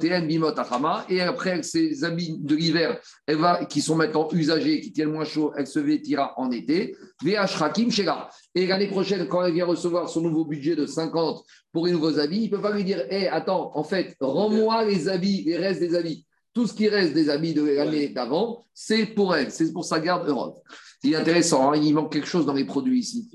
[1.09, 5.25] Et après, ces habits de l'hiver, elle va, qui sont maintenant usagés, qui tiennent moins
[5.25, 6.95] chaud, elle se vêtira en été.
[7.25, 8.29] Ve'ashrakim shela.
[8.55, 11.43] Et l'année prochaine, quand elle vient recevoir son nouveau budget de 50
[11.73, 14.85] pour les nouveaux habits, il ne peut pas lui dire Hé, attends, en fait, rends-moi
[14.85, 16.27] les habits, les restes des habits.
[16.53, 19.99] Tout ce qui reste des habits de l'année d'avant, c'est pour elle, c'est pour sa
[20.01, 20.59] garde Europe.
[21.03, 23.31] C'est intéressant, hein, il manque quelque chose dans les produits ici.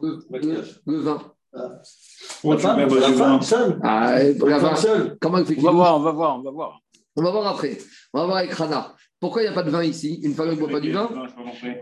[0.00, 1.20] Le, le- le vin.
[1.52, 3.40] Oh, La tu femme, mets la du femme vin.
[3.42, 3.80] seule.
[3.82, 4.60] Ah, la La vin.
[4.68, 5.18] femme seule.
[5.20, 6.80] Comment elle fait On va voir, on va voir, on va voir.
[7.16, 7.78] On va voir après.
[8.12, 8.94] On va voir avec Rana.
[9.18, 11.08] Pourquoi il n'y a pas de vin ici Une femme ne boit pas du vin?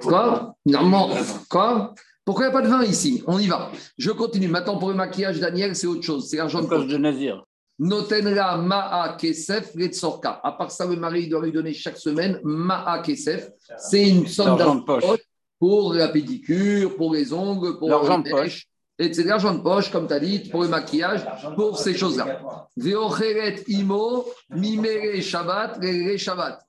[0.01, 0.55] Quoi?
[0.66, 1.11] Normalement.
[1.49, 1.95] Quoi?
[2.25, 3.23] Pourquoi il n'y a pas de vin ici?
[3.27, 3.71] On y va.
[3.97, 4.49] Je continue.
[4.49, 6.29] Maintenant, pour le maquillage, Daniel, c'est autre chose.
[6.29, 6.87] C'est l'argent de poche.
[6.87, 7.45] Nazir.
[7.79, 10.41] Notenla ma'a kesef letsorka.
[10.43, 13.51] À part ça, le mari doit lui donner chaque semaine ma'a kesef.
[13.77, 15.21] C'est une somme L'argent de d'argent poche.
[15.61, 18.66] pour la pédicure, pour les ongles, pour L'argent de mèches.
[19.01, 21.24] Et c'est de l'argent de poche, comme tu as dit, pour le maquillage,
[21.55, 22.66] pour ces choses-là.
[22.76, 26.68] Veocheret imo, mimere Shabbat, rere Shabbat.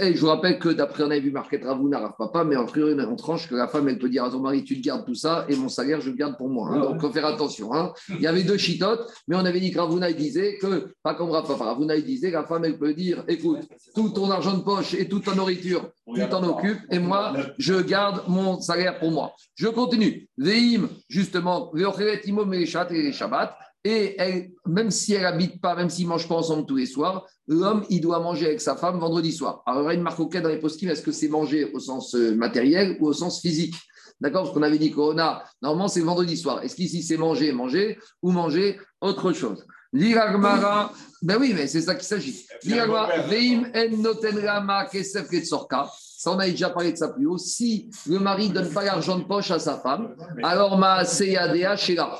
[0.00, 2.64] Et je vous rappelle que d'après, on avait vu Marquette Ravouna, Rav Papa, mais en
[2.64, 5.04] priori, on tranche que la femme, elle peut dire à son mari, tu te gardes
[5.04, 6.70] tout ça, et mon salaire, je le garde pour moi.
[6.72, 6.80] hein.
[6.80, 7.74] Donc, il faut faire attention.
[7.74, 7.92] hein.
[8.08, 11.14] Il y avait deux chitotes, mais on avait dit que Ravuna, il disait que, pas
[11.14, 13.60] comme Rav Papa, Ravuna, il disait que la femme, elle peut dire, écoute,
[13.94, 17.74] tout ton argent de poche et toute ta nourriture, tu t'en occupes, et moi, je
[17.82, 19.32] garde mon salaire pour moi.
[19.54, 20.28] Je continue.
[20.38, 23.56] Veim, justement, et Shabbat.
[23.86, 27.26] Et même si elle habite pas, même s'ils ne mangent pas ensemble tous les soirs,
[27.46, 29.62] l'homme, il doit manger avec sa femme vendredi soir.
[29.66, 32.34] Alors, il y aura une dans les poskim, est-ce que c'est manger au sens euh,
[32.34, 33.74] matériel ou au sens physique?
[34.20, 36.62] D'accord Parce qu'on avait dit qu'on a, normalement, c'est vendredi soir.
[36.62, 39.66] Est-ce qu'ici, c'est manger, manger ou manger autre chose?
[39.94, 40.92] L'iragmara,
[41.22, 42.44] ben oui, mais c'est ça qu'il s'agit.
[42.64, 45.88] L'iragmara, veim en noten rama kesef ketsorka.
[46.18, 47.38] Ça, on a déjà parlé de ça plus haut.
[47.38, 51.76] Si le mari ne donne pas l'argent de poche à sa femme, alors ma CADA
[51.76, 52.18] chez là.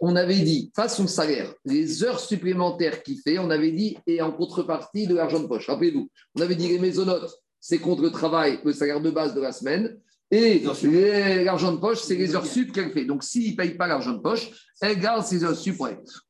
[0.00, 4.20] On avait dit, pas son salaire, les heures supplémentaires qu'il fait, on avait dit, et
[4.20, 5.68] en contrepartie de l'argent de poche.
[5.68, 7.30] Rappelez-vous, on avait dit les maisonnotes,
[7.60, 9.96] c'est contre le travail, le salaire de base de la semaine,
[10.30, 13.04] Et les- l'argent de poche, c'est les heures sup qu'elle fait.
[13.04, 14.50] Donc, s'il ne paye pas l'argent de poche,
[14.80, 15.76] elle garde ses heures sup.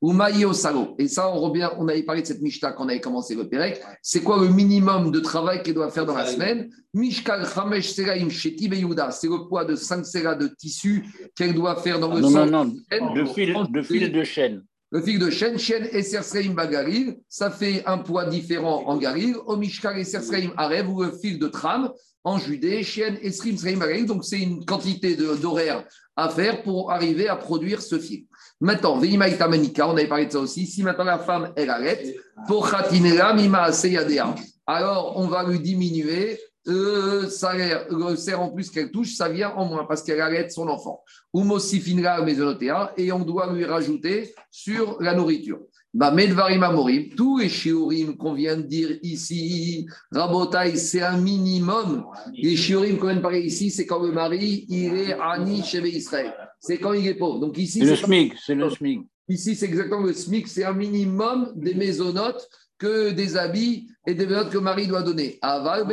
[0.02, 0.94] Ou maillé au salaud.
[0.98, 3.48] Et ça, on revient, on avait parlé de cette Mishnah quand on avait commencé le
[3.48, 3.80] Pérec.
[4.02, 6.68] C'est quoi le minimum de travail qu'elle doit faire dans la semaine?
[6.92, 9.10] Mishkal Chamesh Seraim Sheti Beyouda.
[9.12, 12.46] C'est le poids de 5 séras de tissu qu'elle doit faire dans le Non, sang.
[12.46, 14.62] non, non, de fil de, fil de chaîne.
[14.92, 19.34] Le fil de chêne, chêne et Sersreim Bagaril, ça fait un poids différent en Garil.
[19.46, 21.90] Au Mishkal et Sersreim Arev, ou le fil de tram
[22.26, 24.04] en Judée, chêne et Srim Sreim Bagaril.
[24.04, 25.84] Donc, c'est une quantité d'horaire
[26.16, 28.26] à faire pour arriver à produire ce fil.
[28.60, 30.66] Maintenant, Veimaïta Manika, on avait parlé de ça aussi.
[30.66, 32.04] Si maintenant la femme, elle arrête,
[32.48, 33.70] pour Khatinera Mima
[34.66, 39.50] alors on va lui diminuer le salaire, le salaire en plus qu'elle touche, ça vient
[39.50, 41.04] en moins parce qu'elle arrête son enfant.
[41.32, 41.44] Ou
[42.96, 45.60] et on doit lui rajouter sur la nourriture.
[45.96, 52.04] Bah, Medvarim Amorim, tous les shiurim qu'on vient de dire ici, Rabotai, c'est un minimum.
[52.34, 55.80] Les shiurim qu'on vient de parler ici, c'est quand le mari, il est Ani chez
[55.88, 56.34] Israël.
[56.60, 57.38] C'est quand il est pauvre.
[57.38, 59.00] Donc ici, C'est le SMIC, c'est le SMIC.
[59.30, 62.46] Ici, c'est exactement le SMIC, c'est un minimum des maisonnotes
[62.78, 65.38] que des habits et des maisonnotes que le mari doit donner.
[65.42, 65.86] Aval,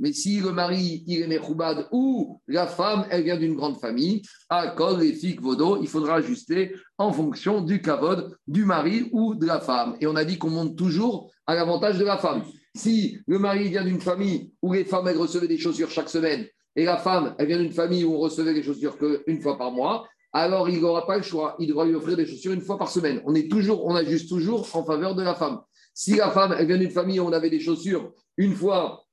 [0.00, 4.22] mais si le mari, il est mechoubad ou la femme, elle vient d'une grande famille,
[4.48, 9.34] à col, les filles, vodo, il faudra ajuster en fonction du kavod du mari ou
[9.34, 9.96] de la femme.
[10.00, 12.42] Et on a dit qu'on monte toujours à l'avantage de la femme.
[12.74, 16.84] Si le mari vient d'une famille où les femmes, recevaient des chaussures chaque semaine, et
[16.84, 20.08] la femme, elle vient d'une famille où on recevait les chaussures qu'une fois par mois,
[20.32, 21.54] alors il n'aura pas le choix.
[21.60, 23.22] Il devra lui offrir des chaussures une fois par semaine.
[23.24, 25.60] On est toujours, on ajuste toujours en faveur de la femme.
[25.94, 29.04] Si la femme, vient d'une famille où on avait des chaussures une fois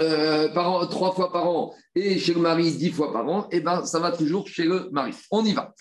[0.00, 3.48] euh, par an, trois fois par an, et chez le mari dix fois par an,
[3.50, 5.12] eh ben ça va toujours chez le mari.
[5.32, 5.74] On y va.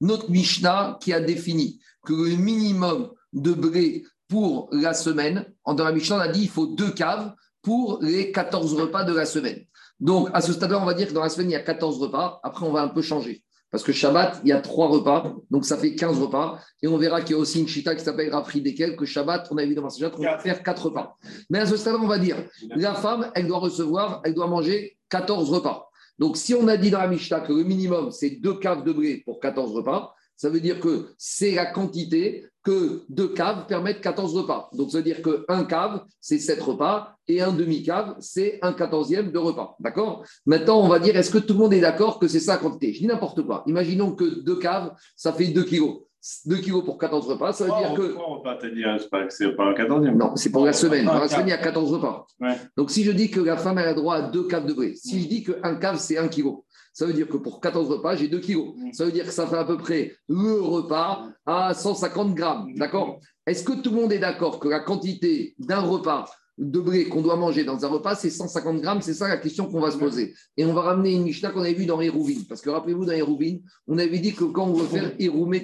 [0.00, 5.92] Notre Mishnah qui a défini que le minimum de blé pour la semaine, dans la
[5.92, 7.32] Mishnah, on a dit il faut deux caves
[7.62, 9.64] pour les 14 repas de la semaine.
[10.00, 11.98] Donc, à ce stade-là, on va dire que dans la semaine, il y a 14
[11.98, 12.40] repas.
[12.42, 13.44] Après, on va un peu changer.
[13.70, 16.58] Parce que Shabbat, il y a trois repas, donc ça fait 15 repas.
[16.82, 19.48] Et on verra qu'il y a aussi une chita qui s'appelle Rafri Dekel, que Shabbat,
[19.50, 21.16] on a vu dans Shabbat, on va faire quatre repas.
[21.50, 22.36] Mais à ce stade-là, on va dire,
[22.70, 25.90] la femme, elle doit recevoir, elle doit manger 14 repas.
[26.18, 28.92] Donc, si on a dit dans la Mishnah que le minimum, c'est deux caves de
[28.92, 34.02] blé pour 14 repas, ça veut dire que c'est la quantité que deux caves permettent
[34.02, 34.68] 14 repas.
[34.74, 39.32] Donc, ça veut dire qu'un cave, c'est 7 repas, et un demi-cave, c'est un quatorzième
[39.32, 39.74] de repas.
[39.80, 40.22] D'accord?
[40.44, 42.58] Maintenant, on va dire, est-ce que tout le monde est d'accord que c'est ça la
[42.58, 43.62] quantité Je dis n'importe quoi.
[43.66, 46.00] Imaginons que deux caves, ça fait 2 kilos.
[46.44, 48.14] 2 kilos pour 14 repas, ça veut dire que...
[48.14, 50.18] Repas, dit, hein, c'est pas, c'est pas un quatorzième.
[50.18, 51.06] Non, c'est pour la semaine.
[51.06, 52.26] Dans la semaine, il y a 14 repas.
[52.38, 52.56] Ouais.
[52.76, 54.94] Donc, si je dis que la femme elle a droit à deux caves de blé,
[54.94, 56.66] si je dis qu'un cave, c'est 1 kilo,
[56.98, 58.74] ça veut dire que pour 14 repas, j'ai 2 kilos.
[58.92, 62.74] Ça veut dire que ça fait à peu près le repas à 150 grammes.
[62.74, 63.20] D'accord?
[63.46, 66.28] Est-ce que tout le monde est d'accord que la quantité d'un repas
[66.58, 69.00] de blé qu'on doit manger dans un repas, c'est 150 grammes?
[69.00, 70.34] C'est ça la question qu'on va se poser.
[70.56, 72.44] Et on va ramener une Mishnah qu'on avait vue dans Hérouvine.
[72.48, 75.62] Parce que rappelez-vous, dans Hérouvine, on avait dit que quand on veut faire Héroumé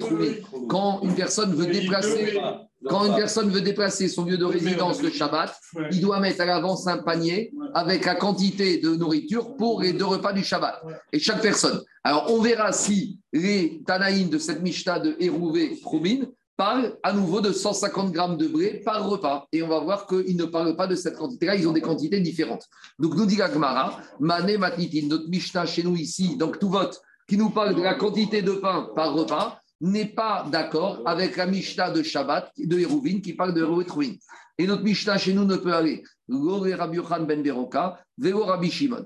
[0.69, 2.39] quand une personne veut déplacer.
[2.89, 5.55] Quand une personne veut déplacer son lieu de résidence le Shabbat,
[5.91, 10.05] il doit mettre à l'avance un panier avec la quantité de nourriture pour les deux
[10.05, 10.83] repas du Shabbat.
[11.13, 11.81] Et chaque personne.
[12.03, 16.27] Alors, on verra si les Tanaïm de cette Mishnah de Hérouvé Proumine
[16.57, 19.47] parlent à nouveau de 150 grammes de blé par repas.
[19.53, 22.21] Et on va voir qu'ils ne parlent pas de cette quantité-là, ils ont des quantités
[22.21, 22.65] différentes.
[22.99, 27.01] Donc, nous dit la Gemara, Mané Matitin, notre Mishnah chez nous ici, donc tout vote,
[27.29, 31.47] qui nous parle de la quantité de pain par repas, n'est pas d'accord avec la
[31.47, 34.17] Mishnah de Shabbat, de Hérouvine, qui parle de Hérouvé Troumine.
[34.57, 36.03] Et notre Mishnah chez nous ne peut aller.
[36.29, 39.05] Rabbi ben Beroka, Vélo Rabbi Shimon.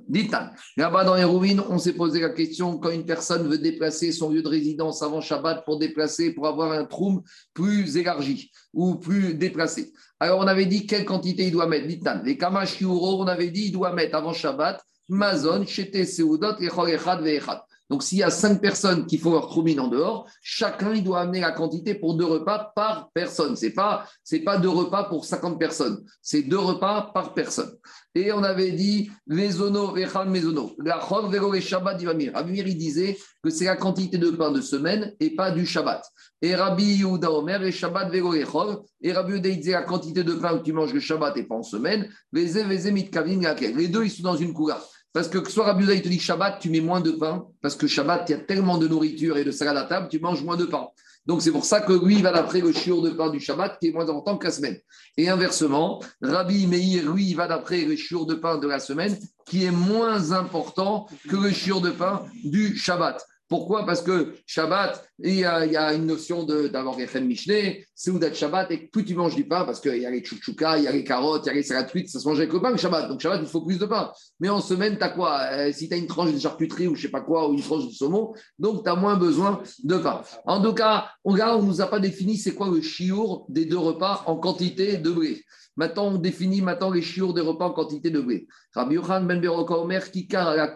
[0.76, 4.42] Là-bas dans ruines, on s'est posé la question quand une personne veut déplacer son lieu
[4.42, 7.22] de résidence avant Shabbat pour déplacer, pour avoir un troum
[7.54, 9.92] plus élargi ou plus déplacé.
[10.20, 11.88] Alors on avait dit quelle quantité il doit mettre.
[11.88, 12.20] Ditan.
[12.24, 17.62] Les Kamash on avait dit il doit mettre avant Shabbat Mazon, Chete Seudot, Echad Ve'echad.
[17.90, 21.20] Donc, s'il y a cinq personnes qui font leur troumine en dehors, chacun il doit
[21.20, 23.56] amener la quantité pour deux repas par personne.
[23.56, 26.04] C'est pas c'est pas deux repas pour 50 personnes.
[26.20, 27.72] C'est deux repas par personne.
[28.14, 30.74] Et on avait dit Vezono, Vechal Mezono.
[30.84, 32.32] La Chol, Vero et Shabbat Divamir.
[32.34, 35.64] Rabbi Meir, il disait que c'est la quantité de pain de semaine et pas du
[35.64, 36.04] Shabbat.
[36.42, 38.80] Et Rabbi Yehuda Omer et Shabbat Vero et Chol.
[39.00, 41.54] Et Rabbi Yehuda, disait la quantité de pain que tu manges le Shabbat et pas
[41.54, 42.08] en semaine.
[42.32, 43.40] Veze, Veze, Mitkavin.
[43.76, 44.80] Les deux, ils sont dans une coula.
[45.18, 47.44] Parce que soit Rabbi il te dit Shabbat, tu mets moins de pain.
[47.60, 50.20] Parce que Shabbat, il y a tellement de nourriture et de salade à table, tu
[50.20, 50.86] manges moins de pain.
[51.26, 53.88] Donc c'est pour ça que lui, va d'après le shiur de pain du Shabbat qui
[53.88, 54.78] est moins important que la semaine.
[55.16, 59.64] Et inversement, Rabbi Meir, lui, va d'après le shiur de pain de la semaine qui
[59.64, 63.20] est moins important que le shiur de pain du Shabbat.
[63.48, 63.86] Pourquoi?
[63.86, 68.10] Parce que Shabbat, il y a, il y a une notion d'avoir Echem Mishneh, c'est
[68.10, 70.84] Oudat Shabbat, et plus tu manges du pain, parce qu'il y a les chouchoukas, il
[70.84, 72.70] y a les carottes, il y a les salades ça se mange avec le pain,
[72.70, 73.08] le Shabbat.
[73.08, 74.12] Donc Shabbat, il faut plus de pain.
[74.40, 75.40] Mais en semaine, tu as quoi?
[75.52, 77.62] Euh, Si tu as une tranche de charcuterie ou je sais pas quoi, ou une
[77.62, 80.22] tranche de saumon, donc tu as moins besoin de pain.
[80.44, 83.78] En tout cas, on ne nous a pas défini c'est quoi le chiour des deux
[83.78, 85.42] repas en quantité de blé.
[85.76, 88.48] Maintenant, on définit maintenant les chiours des repas en quantité de blé.
[88.74, 90.74] Rabbi Yochanan ben Kikar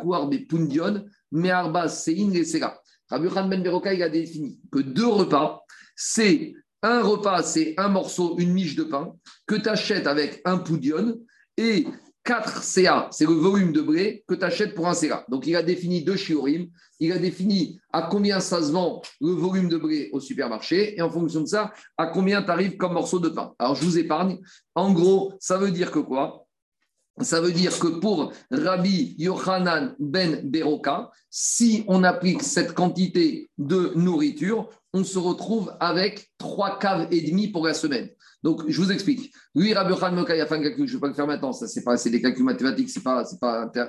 [0.48, 2.78] pundion, Me'arba Sein et Sera.
[3.08, 5.64] Rabbi Yochanan ben Beroka, il a défini que deux repas,
[5.96, 9.14] c'est un repas, c'est un morceau, une miche de pain
[9.46, 11.18] que tu achètes avec un poudion
[11.56, 11.86] et
[12.24, 15.24] 4 CA, c'est le volume de blé que tu achètes pour un CA.
[15.28, 16.68] Donc il a défini deux shiurim,
[17.00, 21.02] il a défini à combien ça se vend le volume de blé au supermarché et
[21.02, 23.52] en fonction de ça, à combien tu arrives comme morceau de pain.
[23.58, 24.38] Alors je vous épargne.
[24.74, 26.46] En gros, ça veut dire que quoi?
[27.20, 33.92] Ça veut dire que pour Rabbi Yochanan ben Beroka, si on applique cette quantité de
[33.94, 38.08] nourriture, on se retrouve avec trois caves et demi pour la semaine.
[38.42, 39.32] Donc, je vous explique.
[39.54, 41.26] Lui, Rabbi Yochanan Beroka, il a fait un calcul, je ne vais pas le faire
[41.26, 43.38] maintenant, ça, c'est, pas, c'est des calculs mathématiques, c'est, pas, c'est,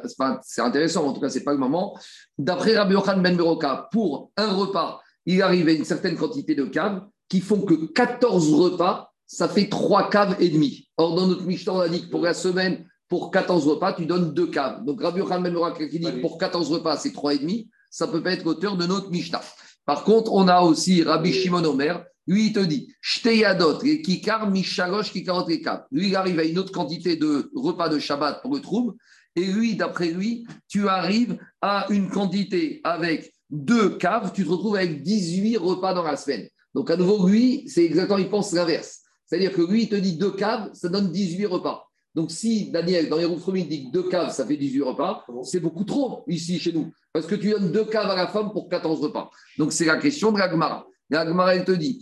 [0.06, 1.98] c'est, c'est intéressant, en tout cas, ce n'est pas le moment.
[2.38, 7.02] D'après Rabbi Yochanan ben Beroka, pour un repas, il arrive une certaine quantité de caves
[7.30, 10.88] qui font que 14 repas, ça fait trois caves et demi.
[10.98, 14.06] Or, dans notre Mishnah, on a dit que pour la semaine, pour 14 repas, tu
[14.06, 14.84] donnes deux caves.
[14.86, 18.08] Donc, Rabbi ben Beroka qui dit que pour 14 repas, c'est trois et demi, ça
[18.08, 19.42] peut pas être l'auteur de notre Mishnah.
[19.86, 22.04] Par contre, on a aussi Rabbi Shimon Omer.
[22.26, 25.84] Lui, il te dit, Shteyadot, kikar, mishalosh, kikarot, caves.
[25.92, 28.94] Lui, il arrive à une autre quantité de repas de Shabbat pour le trouble.
[29.36, 34.76] Et lui, d'après lui, tu arrives à une quantité avec deux caves, tu te retrouves
[34.76, 36.48] avec 18 repas dans la semaine.
[36.74, 39.02] Donc, à nouveau, lui, c'est exactement, il pense l'inverse.
[39.26, 41.88] C'est-à-dire que lui, il te dit deux caves, ça donne 18 repas.
[42.16, 45.60] Donc, si Daniel, dans les il dit que deux caves, ça fait 18 repas, c'est
[45.60, 46.92] beaucoup trop ici chez nous.
[47.12, 49.32] Parce que tu donnes deux caves à la femme pour 14 repas.
[49.58, 50.86] Donc, c'est la question de la Gemara.
[51.10, 52.02] La Gemara, elle te dit.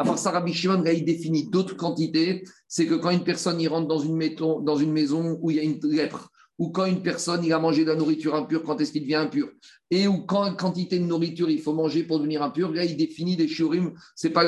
[0.00, 2.44] À part ça, Rabbi Shimon, là, il définit d'autres quantités.
[2.66, 5.56] C'est que quand une personne il rentre dans une, maison, dans une maison où il
[5.56, 8.62] y a une lèpre, ou quand une personne il a mangé de la nourriture impure,
[8.64, 9.48] quand est-ce qu'il devient impur?
[9.90, 13.36] Et ou quand quantité de nourriture il faut manger pour devenir impur, là il définit
[13.36, 14.44] des shiurim, c'est pas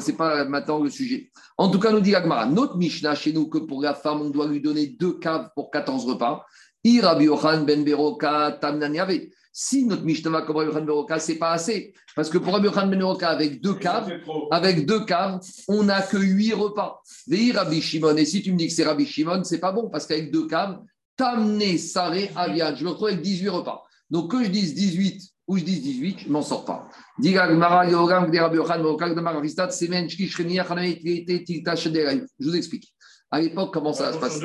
[0.00, 1.30] c'est pas maintenant le sujet.
[1.56, 4.30] En tout cas, nous dit Agmara, notre Mishnah chez nous que pour la femme on
[4.30, 6.44] doit lui donner deux caves pour 14 repas.
[6.84, 8.60] Irabi Yohan ben Beroka.
[9.56, 11.94] Si notre Mishnah va comme Rabbi Yochanan ben Beroka, c'est pas assez.
[12.16, 14.12] Parce que pour Rabbi Yochanan ben Beroka, avec deux caves,
[14.50, 17.00] avec deux caves, on n'a que huit repas.
[17.54, 18.16] Rabbi Shimon.
[18.16, 20.46] Et si tu me dis que c'est Rabbi Shimon, c'est pas bon, parce qu'avec deux
[20.46, 20.80] caves,
[21.16, 22.74] t'amener Saré Avian.
[22.74, 23.83] Je me retrouve avec 18 repas.
[24.10, 26.88] Donc que je dise 18 ou je dise 18, je m'en sors pas.
[32.38, 32.94] Je vous explique.
[33.30, 34.40] À l'époque, comment ça va se passer?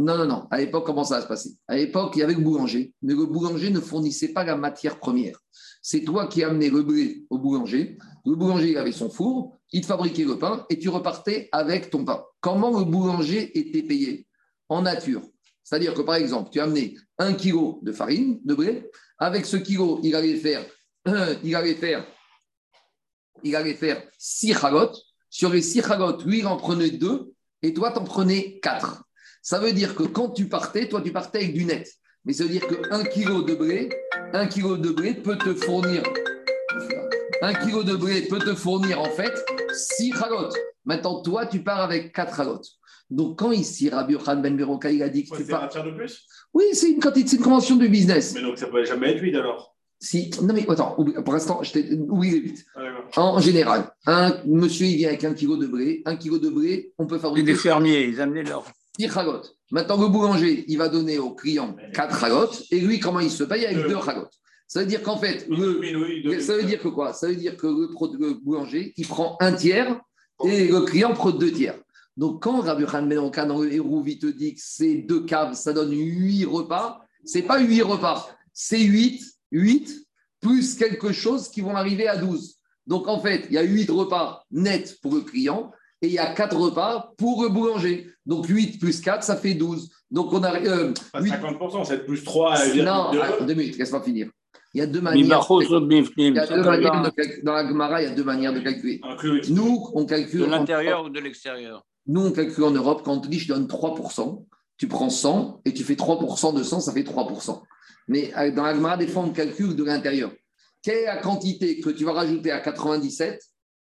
[0.00, 0.46] Non, non, non.
[0.50, 1.50] À l'époque, comment ça va se passer?
[1.68, 4.98] À l'époque, il y avait le boulanger, mais le boulanger ne fournissait pas la matière
[4.98, 5.38] première.
[5.80, 7.96] C'est toi qui amenais le blé au boulanger.
[8.26, 11.88] Le boulanger il avait son four, il te fabriquait le pain et tu repartais avec
[11.90, 12.22] ton pain.
[12.40, 14.26] Comment le boulanger était payé?
[14.68, 15.22] En nature.
[15.70, 18.90] C'est-à-dire que, par exemple, tu as amené un kilo de farine, de blé.
[19.18, 20.66] Avec ce kilo, il allait faire,
[21.44, 22.04] il allait faire,
[23.44, 25.00] il allait faire six chalotes.
[25.28, 29.04] Sur les six chalotes, lui, il en prenait deux et toi, t'en prenais 4.
[29.42, 31.88] Ça veut dire que quand tu partais, toi, tu partais avec du net.
[32.24, 33.90] Mais ça veut dire qu'un kilo de blé,
[34.32, 36.02] un kilo de blé peut te fournir,
[37.42, 39.32] un kilo de blé peut te fournir en fait
[39.72, 40.56] 6 chalotes.
[40.84, 42.79] Maintenant, toi, tu pars avec 4 chalotes.
[43.10, 46.26] Donc, quand ici, Rabbi Yochanan Ben Beroka, il a dit que C'est tiers de plus
[46.54, 48.34] Oui, c'est une quantité, c'est une convention de business.
[48.34, 49.74] Mais donc ça peut jamais être 8 alors.
[50.02, 52.64] Si, non mais attends, pour l'instant, je t'ai oublié vite.
[52.74, 53.22] Ah.
[53.22, 56.02] En général, un monsieur, il vient avec un kilo de blé.
[56.06, 58.64] Un kilo de blé, on peut Et fabriquer des fermiers, ils amenaient leur.
[58.98, 59.56] 10 chalotes.
[59.70, 62.62] Maintenant, le boulanger, il va donner au client 4 chalotes.
[62.70, 63.94] Et lui, comment il se paye Avec Deux.
[63.94, 64.32] 2 chalotes.
[64.66, 67.12] Ça veut dire qu'en fait, le, ça veut dire que quoi?
[67.12, 70.00] Ça veut dire que le boulanger, il prend un tiers
[70.44, 71.74] et le client prend deux tiers.
[72.16, 75.54] Donc, quand Rabbi Khan Benonka dans le Hérouv, il te dit que c'est deux caves,
[75.54, 80.06] ça donne 8 repas, c'est pas 8 repas, c'est 8, 8
[80.40, 82.56] plus quelque chose qui vont arriver à 12.
[82.86, 85.70] Donc, en fait, il y a 8 repas nets pour le client
[86.02, 88.10] et il y a 4 repas pour le boulanger.
[88.26, 89.90] Donc, 8 plus 4, ça fait 12.
[90.10, 90.54] Donc, on a.
[90.60, 93.12] euh, Pas huit- 50%, c'est plus 3 à non,
[93.46, 94.28] deux minutes, laisse-moi finir.
[94.74, 95.26] Il y a deux manières.
[96.62, 99.00] dans- de calc- Dans la Gemara, il y a deux manières de calculer.
[99.50, 100.40] Nous, on calcule.
[100.40, 101.84] de l'intérieur ou de l'extérieur?
[102.10, 104.44] Nous, on calcule en Europe, quand on te dit je donne 3%,
[104.76, 107.62] tu prends 100 et tu fais 3% de 100, ça fait 3%.
[108.08, 110.32] Mais euh, dans la Gemara, des fois, on calcule de l'intérieur.
[110.82, 113.40] Quelle est la quantité que tu vas rajouter à 97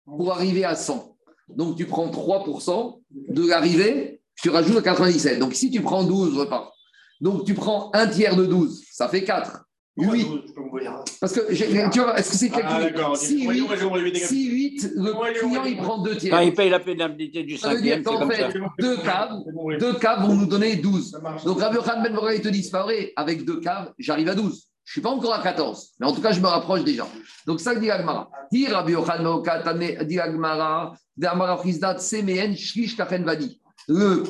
[0.06, 1.16] pour arriver à 100
[1.50, 5.38] Donc, tu prends 3% de l'arrivée, tu rajoutes à 97.
[5.38, 6.72] Donc, si tu prends 12 repas
[7.22, 9.66] Donc tu prends un tiers de 12, ça fait 4.
[9.98, 10.28] 8.
[11.22, 13.16] Parce que, tu vois, est-ce que c'est Ah, calculé d'accord.
[13.16, 14.28] Si Voyons, 8, voyons, voyons, voyons.
[14.28, 16.42] si 8, le client il prend deux Quand tiers.
[16.44, 19.78] il paye la pénalité du Ça veut dire qu'en fait, deux caves, oui.
[19.78, 21.12] deux vont nous donner 12.
[21.12, 21.44] Ça marche.
[21.46, 24.28] Donc Rabbi Yochanan Ben Bora, il te dit, c'est pas vrai, avec deux caves, j'arrive
[24.30, 24.68] à 12.
[24.84, 27.08] Je ne suis pas encore à 14, mais en tout cas, je me rapproche déjà.
[27.48, 28.30] Donc ça dit Agmara.
[28.52, 29.42] Dit Rabbi Yochanan
[29.78, 30.94] Ben dit Agmara,
[32.00, 33.62] Semehen, Shlish Kachen Vadi.
[33.88, 34.24] Le,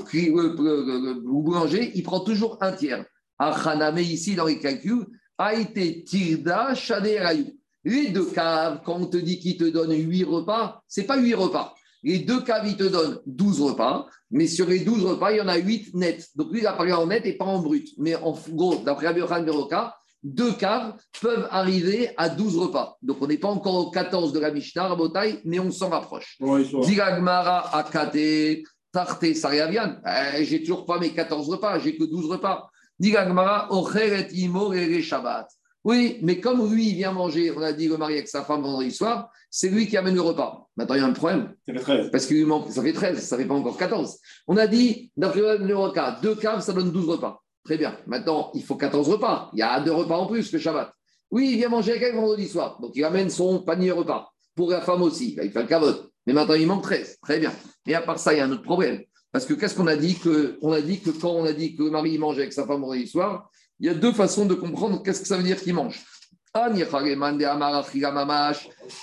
[1.24, 3.06] boulanger, il prend toujours un tiers.
[3.38, 5.06] Achaname, ici, dans les calculs,
[5.38, 7.58] a été Tirda, Shade Rayou.
[7.84, 11.36] Les deux caves, quand on te dit qu'ils te donnent 8 repas, c'est pas 8
[11.36, 11.76] repas.
[12.04, 15.42] Les deux caves, ils te donnent 12 repas, mais sur les 12 repas, il y
[15.42, 16.28] en a 8 nets.
[16.36, 17.90] Donc lui, il a parlé en net et pas en brut.
[17.98, 22.98] Mais en gros, d'après Rabbi Yochanan Beroka, deux caves peuvent arriver à 12 repas.
[23.04, 26.38] Donc on n'est pas encore au 14 de la Mishnah, Rabotai, mais on s'en rapproche.
[26.82, 29.98] Diragmara, Akate, Tarte, Sariavian.
[30.08, 32.68] Eh, j'ai toujours pas mes 14 repas, j'ai que 12 repas.
[33.00, 35.48] Rere, Shabbat.
[35.86, 38.64] Oui, mais comme lui, il vient manger, on a dit le mari avec sa femme
[38.64, 40.68] vendredi soir, c'est lui qui amène le repas.
[40.76, 41.54] Maintenant, il y a un problème.
[41.68, 42.12] Ça fait 13.
[42.12, 44.18] Parce qu'il lui manque, ça fait 13, ça fait pas encore 14.
[44.48, 47.44] On a dit, d'après le repas, deux caves, ça donne 12 repas.
[47.64, 47.96] Très bien.
[48.08, 49.52] Maintenant, il faut 14 repas.
[49.54, 50.92] Il y a deux repas en plus que Shabbat.
[51.30, 52.80] Oui, il vient manger avec elle vendredi soir.
[52.82, 54.32] Donc, il amène son panier repas.
[54.56, 56.10] Pour la femme aussi, il fait le cavote.
[56.26, 57.20] Mais maintenant, il manque 13.
[57.22, 57.52] Très bien.
[57.86, 59.04] Et à part ça, il y a un autre problème.
[59.36, 61.76] Parce que qu'est-ce qu'on a dit que, On a dit que quand on a dit
[61.76, 63.50] que le mari mange avec sa femme vendredi soir,
[63.82, 66.02] il y a deux façons de comprendre qu'est-ce que ça veut dire qu'il mange.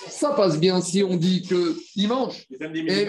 [0.07, 2.47] Ça passe bien si on dit qu'il mange.
[2.49, 3.05] Eh.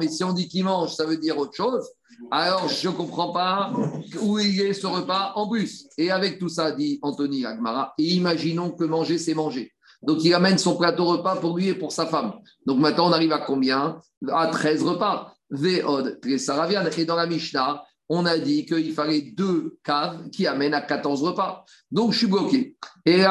[0.00, 1.88] Mais si on dit qu'il mange, ça veut dire autre chose.
[2.32, 3.72] Alors, je ne comprends pas
[4.20, 5.86] où il est ce repas en plus.
[5.98, 9.72] Et avec tout ça, dit Anthony Agmara, et imaginons que manger, c'est manger.
[10.02, 12.32] Donc, il amène son plateau repas pour lui et pour sa femme.
[12.66, 14.00] Donc, maintenant, on arrive à combien?
[14.30, 15.34] À 13 repas.
[15.50, 16.84] Ve'od, Tresaravian.
[16.96, 21.22] Et dans la Mishnah, on a dit qu'il fallait deux caves qui amènent à 14
[21.22, 21.64] repas.
[21.90, 22.76] Donc, je suis bloqué.
[23.06, 23.22] Et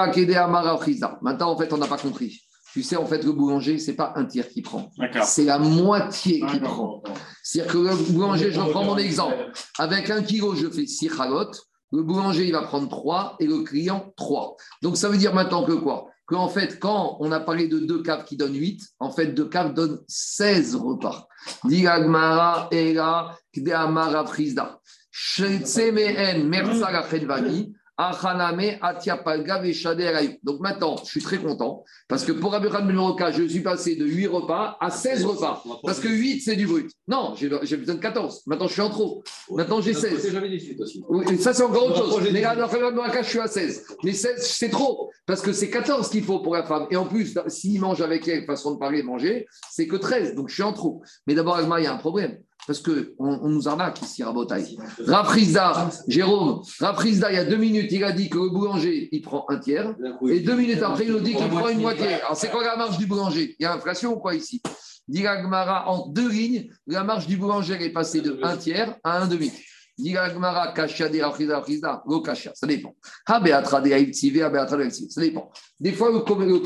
[0.79, 1.19] Friza.
[1.21, 2.41] Maintenant, en fait, on n'a pas compris.
[2.73, 4.89] Tu sais, en fait, le boulanger, ce n'est pas un tiers qui prend.
[5.23, 7.03] C'est la moitié qui prend.
[7.43, 9.51] C'est-à-dire que le boulanger, je reprends mon exemple.
[9.77, 11.63] Avec un kilo, je fais 6 chalotes.
[11.91, 14.55] Le boulanger, il va prendre 3 et le client 3.
[14.81, 16.07] Donc, ça veut dire maintenant que quoi?
[16.31, 19.49] Qu'en fait, quand on a parlé de deux caves qui donnent 8, en fait, deux
[19.49, 21.27] caves donnent 16 repas.
[21.65, 24.79] Digagmara, Ela, Kdeamara, Frisda.
[25.11, 27.73] Shetsemehen, Mersa, Gafenvani.
[30.43, 34.05] Donc maintenant, je suis très content parce que pour Abraham Benoroka, je suis passé de
[34.05, 35.63] 8 repas à 16 repas.
[35.83, 36.91] Parce que 8, c'est du brut.
[37.07, 38.43] Non, j'ai besoin de 14.
[38.47, 39.23] Maintenant, je suis en trop.
[39.51, 40.31] Maintenant, j'ai 16.
[40.31, 41.03] jamais 18 aussi.
[41.09, 42.29] Oui, ça, c'est encore autre chose.
[42.31, 43.85] Mais dans le Benoroka, je suis à 16.
[44.03, 45.11] Mais 16, c'est trop.
[45.25, 46.87] Parce que c'est 14 qu'il faut pour la femme.
[46.89, 50.33] Et en plus, s'il mange avec elle, façon de parler, manger, c'est que 13.
[50.35, 51.03] Donc, je suis en trop.
[51.27, 52.39] Mais d'abord, il y a un problème.
[52.71, 54.77] Parce qu'on on nous arnaque ici, Rabotaï.
[55.05, 59.21] Rafrizda, Jérôme, Rafrizda, il y a deux minutes, il a dit que le boulanger, il
[59.21, 59.93] prend un tiers.
[60.29, 62.13] Et deux minutes après, il nous dit qu'il prend une moitié.
[62.13, 63.57] Alors, c'est quoi la marge du boulanger?
[63.59, 64.61] Il y a inflation ou quoi ici?
[65.05, 69.21] Dit Gmara, en deux lignes, la marge du boulanger est passée de un tiers à
[69.21, 69.51] un demi.
[69.97, 72.95] Dit Gmara, Kasha, de Rafrizda, Rafrizda, go ça dépend.
[73.27, 75.51] Ha, Beatra, de Haïtzivé, ha, Beatra, de ça dépend.
[75.77, 76.61] Des fois, le, le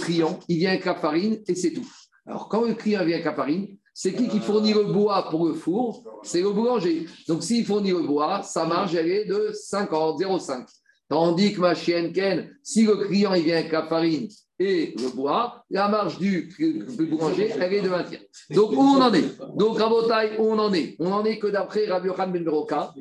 [0.49, 1.89] il vient avec la farine et c'est tout.
[2.27, 5.47] Alors, quand le client vient avec la farine, c'est qui qui fournit le bois pour
[5.47, 7.05] le four C'est le boulanger.
[7.29, 10.65] Donc, s'il fournit le bois, sa marge, elle est de 50, 0,5.
[11.07, 14.27] Tandis que ma chienne Ken, si le client il vient avec la farine
[14.59, 18.21] et le bois, la marge du, du boulanger, elle est de 1 tiers.
[18.49, 21.47] Donc, où on en est Donc, Rabotai, où on en est On en est que
[21.47, 22.93] d'après Rabbi Yochanan Ben Beroka,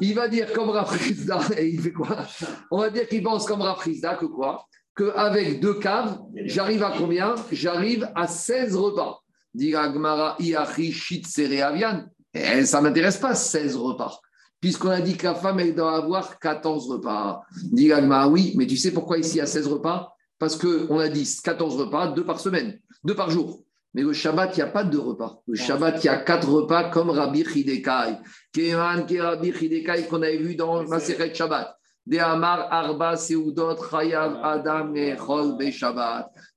[0.00, 2.16] il va dire comme Rafrizda, et il fait quoi
[2.72, 7.36] On va dire qu'il pense comme Rafrizda que quoi Qu'avec deux caves, j'arrive à combien
[7.52, 9.20] J'arrive à 16 repas.
[11.62, 12.04] Avian.
[12.32, 14.20] Et ça ne m'intéresse pas, 16 repas.
[14.60, 17.42] Puisqu'on a dit que la femme, elle doit avoir 14 repas.
[17.72, 17.90] Dit
[18.28, 20.14] oui, mais tu sais pourquoi ici il y a 16 repas?
[20.38, 23.64] Parce qu'on a dit 14 repas, deux par semaine, deux par jour.
[23.94, 25.42] Mais le Shabbat, il n'y a pas de repas.
[25.48, 28.74] Le Shabbat, il y a quatre repas comme Rabbi ke
[29.20, 29.52] Rabbi
[30.08, 31.76] qu'on avait vu dans Maseret Shabbat.
[32.10, 34.92] De Amar, Arba, Seudot, Chayav, Adam.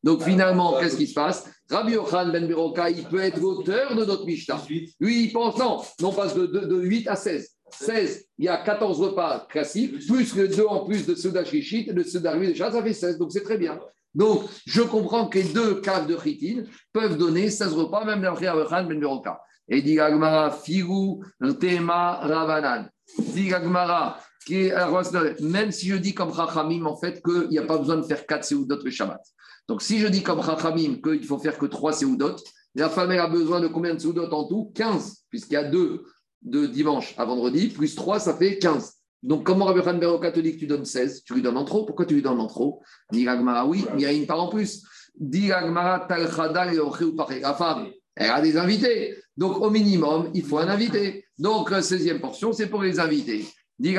[0.01, 1.47] Donc finalement, qu'est-ce qui se passe?
[1.70, 4.62] Rabbi Yochanan Ben Beroka, il peut être l'auteur de notre Mishnah.
[4.99, 7.49] Lui, il pense, non, non passe de, de, de 8 à 16.
[7.72, 11.88] 16, il y a 14 repas classiques, plus le 2 en plus de ceux d'Achishit
[11.88, 13.80] et de ceux d'Arvi déjà, ça fait 16, donc c'est très bien.
[14.14, 18.49] Donc, je comprends que les deux caves de Chitin peuvent donner 16 repas, même d'après
[18.49, 19.39] Rabbi Ben Beroka.
[19.68, 21.24] Et dit Agmara, Figu,
[21.60, 22.89] Tema, Ravanan.
[23.18, 24.20] Dit Agmara,
[25.41, 28.26] même si je dis comme Chachamim, en fait, qu'il n'y a pas besoin de faire
[28.26, 29.22] 4 Seudot le Shabbat.
[29.68, 32.36] Donc, si je dis comme Chachamim qu'il faut faire que 3 Seudot,
[32.76, 34.72] La femme, elle a besoin de combien de soudot en tout?
[34.76, 36.04] 15, puisqu'il y a deux
[36.41, 38.94] de dimanche à vendredi, plus 3, ça fait 15.
[39.22, 41.86] Donc, comment Rabbi Khan Beroka te dit tu donnes 16 Tu lui donnes en trop?
[41.86, 42.82] Pourquoi tu lui donnes en trop?
[43.14, 44.84] Ni Ragmara, oui, ni une part en plus.
[45.16, 49.16] Dit Ragmara, Talchada, La femme, elle a des invités.
[49.38, 51.26] Donc, au minimum, il faut un invité.
[51.38, 53.46] Donc, la 16e portion, c'est pour les invités.
[53.80, 53.95] Mais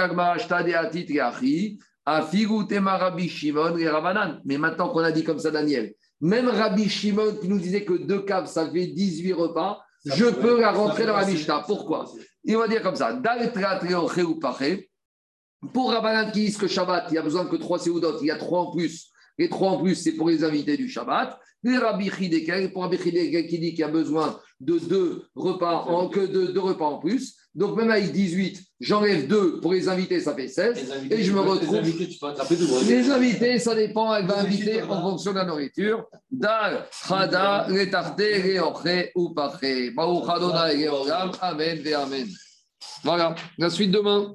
[4.59, 8.23] maintenant qu'on a dit comme ça, Daniel, même Rabbi Shimon qui nous disait que deux
[8.23, 11.65] caves, ça fait 18 repas, je peux la rentrer dans la Mishnah.
[11.67, 12.13] Pourquoi
[12.45, 13.19] Il va dire comme ça,
[15.73, 18.31] pour Rabbanan qui dit que Shabbat, il y a besoin que trois séoudotes, il y
[18.31, 19.11] a trois en plus.
[19.39, 21.39] Les trois en plus, c'est pour les invités du Shabbat.
[21.63, 25.85] Les Rabbi Chidekel, pour Rabbi Chidekel qui dit qu'il y a besoin de deux repas
[25.87, 27.37] en, que de deux repas en plus.
[27.55, 30.93] Donc même avec 18, j'enlève deux pour les invités, ça fait 16.
[31.11, 31.75] Et je me retrouve.
[31.75, 35.33] Les invités, tu peux attraper deux, les invités, ça dépend, elle va inviter en fonction
[35.33, 36.05] de la nourriture.
[36.31, 39.95] Dal, Chada, Retarte, Reoche ou Pache.
[39.95, 40.89] Baruch Adonai,
[41.41, 42.27] Amen, ve Amen.
[43.05, 44.35] Voilà, la suite demain.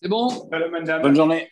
[0.00, 0.28] C'est bon?
[1.02, 1.48] Bonne journée.